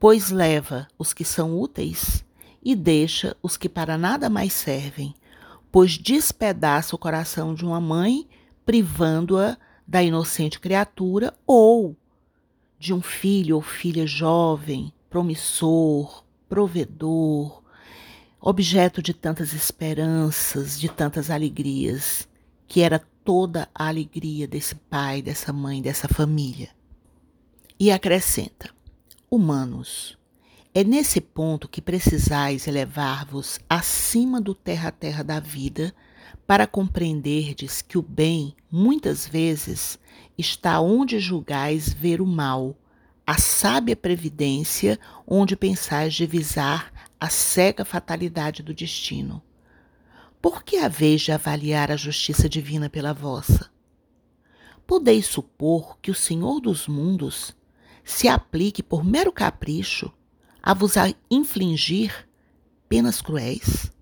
pois 0.00 0.30
leva 0.30 0.88
os 0.98 1.12
que 1.12 1.24
são 1.24 1.58
úteis 1.58 2.24
e 2.62 2.74
deixa 2.74 3.36
os 3.40 3.56
que 3.56 3.68
para 3.68 3.96
nada 3.96 4.28
mais 4.28 4.52
servem, 4.52 5.14
pois 5.70 5.96
despedaça 5.96 6.94
o 6.94 6.98
coração 6.98 7.54
de 7.54 7.64
uma 7.64 7.80
mãe, 7.80 8.28
privando-a 8.66 9.56
da 9.88 10.02
inocente 10.02 10.60
criatura 10.60 11.34
ou 11.46 11.96
de 12.78 12.92
um 12.92 13.00
filho 13.00 13.56
ou 13.56 13.62
filha 13.62 14.06
jovem, 14.06 14.92
promissor, 15.08 16.24
provedor, 16.46 17.62
objeto 18.38 19.00
de 19.02 19.14
tantas 19.14 19.54
esperanças, 19.54 20.78
de 20.78 20.90
tantas 20.90 21.30
alegrias, 21.30 22.28
que 22.66 22.82
era 22.82 22.98
toda 23.24 23.66
a 23.74 23.88
alegria 23.88 24.46
desse 24.46 24.74
pai, 24.74 25.22
dessa 25.22 25.54
mãe, 25.54 25.80
dessa 25.80 26.06
família. 26.06 26.68
E 27.80 27.90
acrescenta: 27.90 28.68
Humanos, 29.30 30.18
é 30.74 30.84
nesse 30.84 31.18
ponto 31.18 31.66
que 31.66 31.80
precisais 31.80 32.68
elevar-vos 32.68 33.58
acima 33.68 34.38
do 34.38 34.54
terra-terra 34.54 35.24
da 35.24 35.40
vida 35.40 35.94
para 36.48 36.66
compreenderdes 36.66 37.82
que 37.82 37.98
o 37.98 38.02
bem, 38.02 38.56
muitas 38.72 39.28
vezes, 39.28 39.98
está 40.38 40.80
onde 40.80 41.20
julgais 41.20 41.92
ver 41.92 42.22
o 42.22 42.26
mal, 42.26 42.74
a 43.26 43.36
sábia 43.36 43.94
previdência 43.94 44.98
onde 45.26 45.54
pensais 45.54 46.14
divisar 46.14 46.90
a 47.20 47.28
cega 47.28 47.84
fatalidade 47.84 48.62
do 48.62 48.72
destino. 48.72 49.42
Por 50.40 50.62
que 50.64 50.78
haveis 50.78 51.20
de 51.20 51.32
avaliar 51.32 51.92
a 51.92 51.96
justiça 51.96 52.48
divina 52.48 52.88
pela 52.88 53.12
vossa? 53.12 53.70
Podeis 54.86 55.26
supor 55.26 55.98
que 56.00 56.10
o 56.10 56.14
Senhor 56.14 56.60
dos 56.60 56.88
mundos 56.88 57.54
se 58.02 58.26
aplique 58.26 58.82
por 58.82 59.04
mero 59.04 59.30
capricho 59.30 60.10
a 60.62 60.72
vos 60.72 60.94
infligir 61.30 62.26
penas 62.88 63.20
cruéis? 63.20 63.92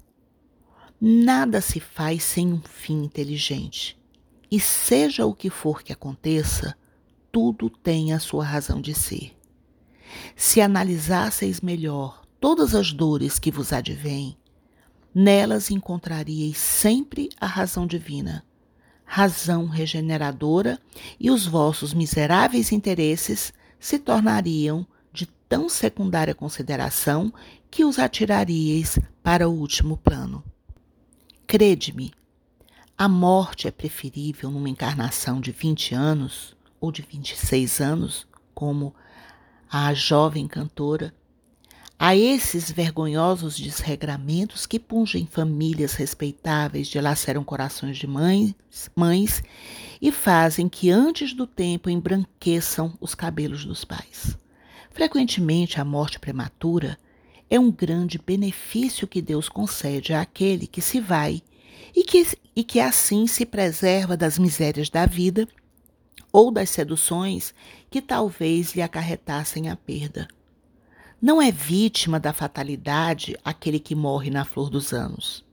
Nada 1.00 1.60
se 1.60 1.78
faz 1.78 2.22
sem 2.22 2.52
um 2.52 2.62
fim 2.62 3.04
inteligente. 3.04 3.98
E 4.50 4.58
seja 4.58 5.26
o 5.26 5.34
que 5.34 5.50
for 5.50 5.82
que 5.82 5.92
aconteça, 5.92 6.74
tudo 7.30 7.68
tem 7.68 8.14
a 8.14 8.18
sua 8.18 8.44
razão 8.44 8.80
de 8.80 8.94
ser. 8.94 9.36
Se 10.34 10.60
analisasseis 10.60 11.60
melhor 11.60 12.22
todas 12.40 12.74
as 12.74 12.92
dores 12.92 13.38
que 13.38 13.50
vos 13.50 13.74
advêm, 13.74 14.38
nelas 15.14 15.70
encontraríeis 15.70 16.56
sempre 16.56 17.28
a 17.38 17.46
razão 17.46 17.86
divina, 17.86 18.42
razão 19.04 19.66
regeneradora 19.66 20.78
e 21.20 21.30
os 21.30 21.46
vossos 21.46 21.92
miseráveis 21.92 22.72
interesses 22.72 23.52
se 23.78 23.98
tornariam 23.98 24.86
de 25.12 25.26
tão 25.26 25.68
secundária 25.68 26.34
consideração 26.34 27.30
que 27.70 27.84
os 27.84 27.98
atiraríeis 27.98 28.98
para 29.22 29.46
o 29.46 29.52
último 29.52 29.98
plano. 29.98 30.42
Crede-me, 31.46 32.12
a 32.98 33.06
morte 33.08 33.68
é 33.68 33.70
preferível 33.70 34.50
numa 34.50 34.68
encarnação 34.68 35.40
de 35.40 35.52
20 35.52 35.94
anos 35.94 36.56
ou 36.80 36.90
de 36.90 37.02
26 37.02 37.80
anos, 37.80 38.26
como 38.52 38.92
a 39.70 39.94
jovem 39.94 40.48
cantora, 40.48 41.14
a 41.96 42.16
esses 42.16 42.68
vergonhosos 42.68 43.56
desregramentos 43.56 44.66
que 44.66 44.80
pungem 44.80 45.24
famílias 45.24 45.94
respeitáveis, 45.94 46.88
dilaceram 46.88 47.44
corações 47.44 47.96
de 47.96 48.08
mães, 48.08 48.52
mães 48.96 49.40
e 50.02 50.10
fazem 50.10 50.68
que 50.68 50.90
antes 50.90 51.32
do 51.32 51.46
tempo 51.46 51.88
embranqueçam 51.88 52.92
os 53.00 53.14
cabelos 53.14 53.64
dos 53.64 53.84
pais. 53.84 54.36
Frequentemente, 54.90 55.80
a 55.80 55.84
morte 55.84 56.18
prematura 56.18 56.98
é 57.48 57.58
um 57.58 57.70
grande 57.70 58.18
benefício 58.18 59.06
que 59.06 59.22
Deus 59.22 59.48
concede 59.48 60.12
àquele 60.12 60.66
que 60.66 60.80
se 60.80 61.00
vai 61.00 61.42
e 61.94 62.02
que, 62.02 62.26
e 62.54 62.64
que 62.64 62.80
assim 62.80 63.26
se 63.26 63.46
preserva 63.46 64.16
das 64.16 64.38
misérias 64.38 64.90
da 64.90 65.06
vida 65.06 65.48
ou 66.32 66.50
das 66.50 66.70
seduções 66.70 67.54
que 67.88 68.02
talvez 68.02 68.74
lhe 68.74 68.82
acarretassem 68.82 69.70
a 69.70 69.76
perda. 69.76 70.28
Não 71.20 71.40
é 71.40 71.50
vítima 71.50 72.20
da 72.20 72.32
fatalidade 72.32 73.36
aquele 73.44 73.78
que 73.78 73.94
morre 73.94 74.28
na 74.28 74.44
flor 74.44 74.68
dos 74.68 74.92
anos. 74.92 75.44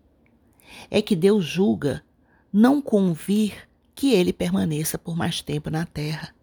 É 0.89 1.01
que 1.01 1.15
Deus 1.15 1.45
julga 1.45 2.03
não 2.51 2.82
convir 2.82 3.69
que 3.95 4.12
ele 4.12 4.34
permaneça 4.34 4.97
por 4.97 5.15
mais 5.15 5.41
tempo 5.41 5.69
na 5.69 5.86
terra. 5.86 6.34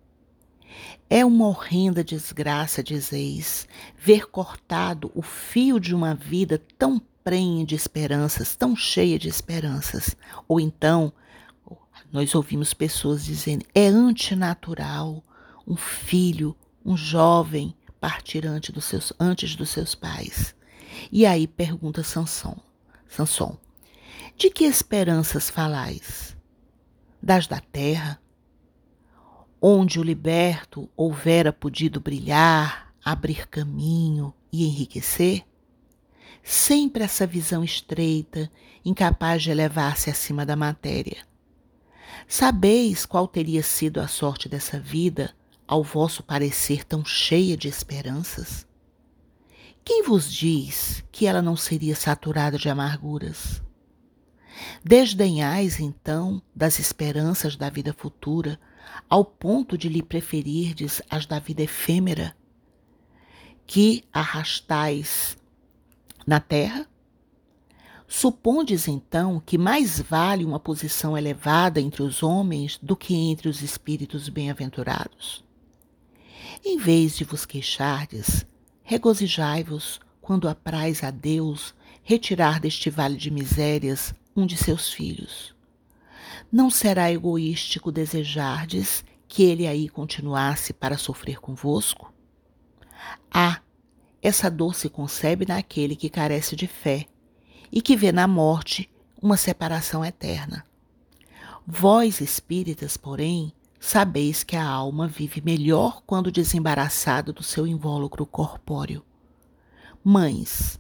É 1.13 1.25
uma 1.25 1.49
horrenda 1.49 2.05
desgraça, 2.05 2.85
dizeis, 2.85 3.67
ver 3.99 4.31
cortado 4.31 5.11
o 5.13 5.23
fio 5.23 5.81
de 5.81 5.93
uma 5.93 6.15
vida 6.15 6.63
tão 6.79 7.03
prenhe 7.25 7.67
de 7.67 7.75
esperanças, 7.75 8.55
tão 8.55 8.77
cheia 8.77 9.19
de 9.19 9.29
esperanças. 9.29 10.17
Ou 10.47 10.61
então, 10.61 11.13
nós 12.13 12.33
ouvimos 12.33 12.73
pessoas 12.73 13.25
dizendo: 13.25 13.65
é 13.75 13.89
antinatural 13.89 15.25
um 15.67 15.77
filho, 15.77 16.57
um 16.85 16.97
jovem, 16.97 17.75
partir 18.01 18.47
antes 18.47 18.71
dos 18.71 18.85
seus, 18.85 19.13
antes 19.19 19.57
dos 19.57 19.71
seus 19.71 19.97
pais. 19.97 20.55
E 21.11 21.27
aí 21.27 21.49
pergunta 21.49 22.05
Sansão, 22.05 22.57
Sansão, 23.09 23.59
de 24.37 24.49
que 24.49 24.65
esperanças 24.65 25.51
falais? 25.51 26.37
Das 27.21 27.49
da 27.49 27.59
terra? 27.61 28.21
Onde 29.63 30.01
o 30.01 30.03
liberto 30.03 30.89
houvera 30.97 31.53
podido 31.53 32.01
brilhar, 32.01 32.95
abrir 33.05 33.47
caminho 33.47 34.33
e 34.51 34.65
enriquecer? 34.65 35.45
Sempre 36.43 37.05
essa 37.05 37.27
visão 37.27 37.63
estreita, 37.63 38.51
incapaz 38.83 39.43
de 39.43 39.51
elevar-se 39.51 40.09
acima 40.09 40.47
da 40.47 40.57
matéria. 40.57 41.19
Sabeis 42.27 43.05
qual 43.05 43.29
teria 43.29 43.63
sido 43.63 44.01
a 44.01 44.09
sorte 44.09 44.49
dessa 44.49 44.81
vida 44.81 45.35
ao 45.69 45.83
vosso 45.83 46.23
parecer 46.23 46.83
tão 46.83 47.05
cheia 47.05 47.55
de 47.55 47.69
esperanças? 47.69 48.67
Quem 49.85 50.03
vos 50.03 50.33
diz 50.33 51.05
que 51.13 51.27
ela 51.27 51.43
não 51.43 51.57
seria 51.57 51.95
saturada 51.95 52.57
de 52.57 52.71
amarguras? 52.71 53.61
Desdenhais, 54.85 55.81
então, 55.81 56.43
das 56.55 56.79
esperanças 56.79 57.57
da 57.57 57.69
vida 57.71 57.93
futura, 57.93 58.59
ao 59.09 59.25
ponto 59.25 59.77
de 59.77 59.89
lhe 59.89 60.03
preferirdes 60.03 61.03
as 61.09 61.27
da 61.27 61.39
vida 61.39 61.63
efêmera, 61.63 62.35
que 63.67 64.05
arrastais 64.13 65.37
na 66.27 66.41
terra? 66.41 66.87
Supondes 68.09 68.89
então 68.89 69.41
que 69.45 69.57
mais 69.57 70.01
vale 70.01 70.45
uma 70.45 70.59
posição 70.59 71.17
elevada 71.17 71.81
entre 71.81 72.03
os 72.03 72.25
homens 72.25 72.77
do 72.83 72.97
que 72.97 73.15
entre 73.15 73.49
os 73.49 73.63
espíritos 73.63 74.29
bem-aventurados? 74.29 75.45
Em 76.65 76.77
vez 76.77 77.17
de 77.17 77.23
vos 77.23 77.47
queixardes, 77.47 78.45
regozijai-vos 78.83 80.01
quando 80.21 80.49
apraz 80.49 81.05
a 81.05 81.11
Deus 81.13 81.73
retirar 82.03 82.59
deste 82.59 82.91
vale 82.91 83.17
de 83.17 83.31
misérias 83.31 84.13
um 84.41 84.47
de 84.47 84.57
seus 84.57 84.93
filhos. 84.93 85.55
Não 86.51 86.71
será 86.71 87.13
egoístico 87.13 87.93
desejardes 87.93 89.05
que 89.29 89.43
ele 89.45 89.67
aí 89.67 89.89
continuasse 89.89 90.73
para 90.73 90.99
sofrer 90.99 91.41
convosco? 91.41 92.13
Ah, 93.33 93.61
essa 94.21 94.51
dor 94.51 94.75
se 94.75 94.89
concebe 94.89 95.47
naquele 95.47 95.95
que 95.95 96.11
carece 96.11 96.57
de 96.57 96.67
fé 96.67 97.07
e 97.71 97.81
que 97.81 97.97
vê 97.97 98.11
na 98.11 98.27
morte 98.27 98.91
uma 99.23 99.37
separação 99.37 100.05
eterna. 100.05 100.65
Vós, 101.67 102.21
espíritas, 102.21 102.97
porém, 102.97 103.53
Sabeis 103.83 104.45
que 104.45 104.57
a 104.57 104.65
alma 104.65 105.09
vive 105.09 105.41
melhor 105.41 106.03
quando 106.07 106.31
desembaraçada 106.31 107.33
do 107.33 107.43
seu 107.43 107.67
invólucro 107.67 108.27
corpóreo. 108.27 109.03
Mães, 110.05 110.79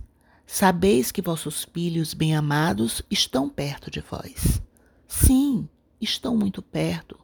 sabeis 0.53 1.13
que 1.13 1.23
vossos 1.23 1.65
filhos 1.73 2.13
bem-amados 2.13 3.03
estão 3.09 3.49
perto 3.49 3.89
de 3.89 4.01
vós. 4.01 4.61
Sim, 5.07 5.69
estão 6.01 6.37
muito 6.37 6.61
perto, 6.61 7.17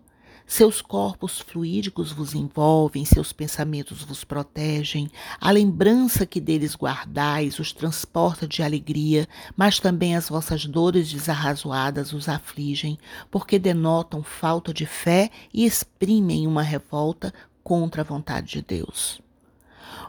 seus 0.46 0.80
corpos 0.80 1.40
fluídicos 1.40 2.12
vos 2.12 2.32
envolvem, 2.32 3.04
seus 3.04 3.32
pensamentos 3.32 4.04
vos 4.04 4.22
protegem, 4.22 5.10
a 5.40 5.50
lembrança 5.50 6.24
que 6.24 6.40
deles 6.40 6.76
guardais 6.76 7.58
os 7.58 7.72
transporta 7.72 8.46
de 8.46 8.62
alegria, 8.62 9.28
mas 9.56 9.80
também 9.80 10.14
as 10.14 10.28
vossas 10.28 10.64
dores 10.64 11.12
desarrazoadas 11.12 12.12
os 12.12 12.28
afligem, 12.28 12.96
porque 13.28 13.58
denotam 13.58 14.22
falta 14.22 14.72
de 14.72 14.86
fé 14.86 15.30
e 15.52 15.66
exprimem 15.66 16.46
uma 16.46 16.62
revolta 16.62 17.34
contra 17.60 18.02
a 18.02 18.04
vontade 18.04 18.52
de 18.52 18.62
Deus. 18.62 19.20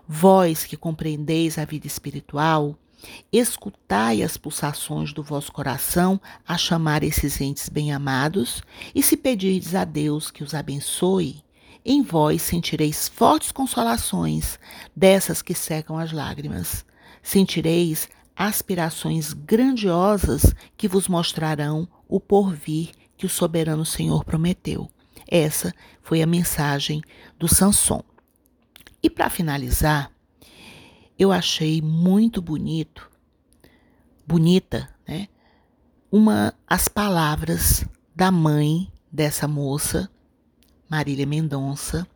Vós 0.08 0.66
que 0.66 0.78
compreendeis 0.78 1.58
a 1.58 1.66
vida 1.66 1.88
espiritual, 1.88 2.78
Escutai 3.32 4.24
as 4.24 4.38
pulsações 4.38 5.14
do 5.14 5.22
vosso 5.22 5.52
coração 5.52 6.20
a 6.48 6.58
chamar 6.58 7.04
esses 7.04 7.40
entes 7.40 7.70
bem-amados, 7.70 8.62
e 8.94 9.04
se 9.04 9.16
pedirdes 9.16 9.76
a 9.76 9.84
Deus 9.84 10.32
que 10.32 10.44
os 10.44 10.54
abençoe, 10.54 11.44
em 11.86 12.02
vós 12.02 12.42
sentireis 12.42 13.08
fortes 13.08 13.52
consolações, 13.52 14.60
dessas 14.96 15.42
que 15.42 15.54
secam 15.54 15.98
as 15.98 16.12
lágrimas. 16.12 16.86
Sentireis 17.24 18.10
aspirações 18.36 19.34
grandiosas 19.34 20.54
que 20.76 20.88
vos 20.88 21.08
mostrarão 21.08 21.88
o 22.08 22.20
porvir 22.20 22.92
que 23.16 23.26
o 23.26 23.30
soberano 23.30 23.86
Senhor 23.86 24.24
prometeu. 24.24 24.90
Essa 25.28 25.74
foi 26.02 26.22
a 26.22 26.28
mensagem 26.28 27.02
do 27.38 27.48
Sanson. 27.48 28.04
E 29.02 29.10
para 29.10 29.30
finalizar, 29.30 30.12
eu 31.18 31.32
achei 31.32 31.82
muito 31.82 32.42
bonito, 32.42 33.10
bonita, 34.26 34.90
né? 35.08 35.28
Uma 36.12 36.54
as 36.68 36.88
palavras 36.88 37.86
da 38.16 38.32
mãe 38.32 38.92
dessa 39.12 39.48
moça, 39.48 40.10
Marília 40.90 41.26
Mendonça, 41.26 42.08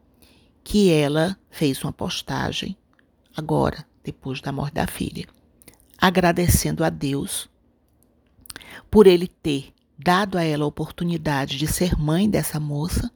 que 0.63 0.91
ela 0.91 1.37
fez 1.49 1.83
uma 1.83 1.91
postagem 1.91 2.77
agora, 3.35 3.85
depois 4.03 4.39
da 4.39 4.51
morte 4.51 4.75
da 4.75 4.87
filha, 4.87 5.27
agradecendo 5.97 6.83
a 6.83 6.89
Deus 6.89 7.49
por 8.89 9.07
ele 9.07 9.27
ter 9.27 9.73
dado 9.97 10.37
a 10.37 10.43
ela 10.43 10.63
a 10.63 10.67
oportunidade 10.67 11.57
de 11.57 11.67
ser 11.67 11.97
mãe 11.97 12.29
dessa 12.29 12.59
moça 12.59 13.11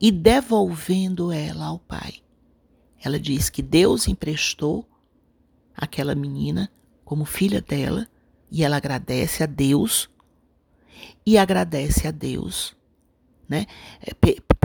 e 0.00 0.10
devolvendo 0.10 1.32
ela 1.32 1.66
ao 1.66 1.78
pai. 1.78 2.22
Ela 3.02 3.18
diz 3.18 3.48
que 3.48 3.62
Deus 3.62 4.08
emprestou 4.08 4.88
aquela 5.76 6.14
menina 6.14 6.70
como 7.04 7.24
filha 7.24 7.60
dela 7.60 8.08
e 8.50 8.64
ela 8.64 8.76
agradece 8.76 9.42
a 9.42 9.46
Deus 9.46 10.10
e 11.24 11.38
agradece 11.38 12.08
a 12.08 12.10
Deus, 12.10 12.74
né, 13.48 13.66
é, 14.00 14.14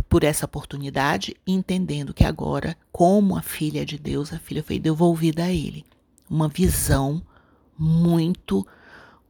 por 0.10 0.24
essa 0.24 0.46
oportunidade, 0.46 1.36
entendendo 1.46 2.14
que 2.14 2.24
agora, 2.24 2.78
como 2.92 3.38
a 3.38 3.42
filha 3.42 3.86
de 3.86 3.98
Deus, 3.98 4.32
a 4.32 4.40
filha 4.40 4.64
foi 4.64 4.80
devolvida 4.80 5.46
a 5.46 5.52
ele. 5.52 5.86
Uma 6.30 6.48
visão 6.48 7.22
muito, 7.78 8.66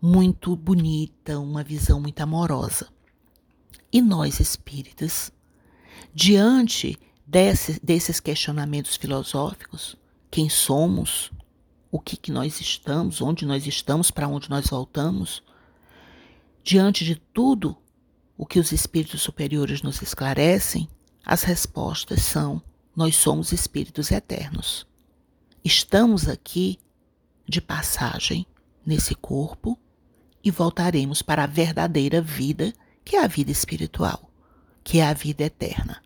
muito 0.01 0.55
bonita, 0.55 1.39
uma 1.39 1.63
visão 1.63 1.99
muito 1.99 2.19
amorosa. 2.21 2.87
E 3.91 4.01
nós 4.01 4.39
espíritas, 4.39 5.31
diante 6.13 6.99
desse, 7.25 7.79
desses 7.83 8.19
questionamentos 8.19 8.95
filosóficos, 8.95 9.95
quem 10.29 10.49
somos, 10.49 11.31
o 11.91 11.99
que, 11.99 12.17
que 12.17 12.31
nós 12.31 12.59
estamos, 12.59 13.21
onde 13.21 13.45
nós 13.45 13.65
estamos, 13.67 14.11
para 14.11 14.27
onde 14.27 14.49
nós 14.49 14.67
voltamos, 14.67 15.43
diante 16.63 17.05
de 17.05 17.15
tudo 17.15 17.77
o 18.37 18.45
que 18.45 18.59
os 18.59 18.71
espíritos 18.71 19.21
superiores 19.21 19.81
nos 19.81 20.01
esclarecem, 20.01 20.89
as 21.25 21.43
respostas 21.43 22.21
são: 22.21 22.61
nós 22.95 23.15
somos 23.15 23.51
espíritos 23.51 24.11
eternos. 24.11 24.85
Estamos 25.63 26.27
aqui 26.27 26.79
de 27.47 27.61
passagem 27.61 28.45
nesse 28.85 29.15
corpo 29.15 29.79
e 30.43 30.51
voltaremos 30.51 31.21
para 31.21 31.45
a 31.45 31.47
verdadeira 31.47 32.21
vida, 32.21 32.73
que 33.05 33.15
é 33.15 33.23
a 33.23 33.27
vida 33.27 33.51
espiritual, 33.51 34.29
que 34.83 34.99
é 34.99 35.07
a 35.07 35.13
vida 35.13 35.43
eterna. 35.43 36.02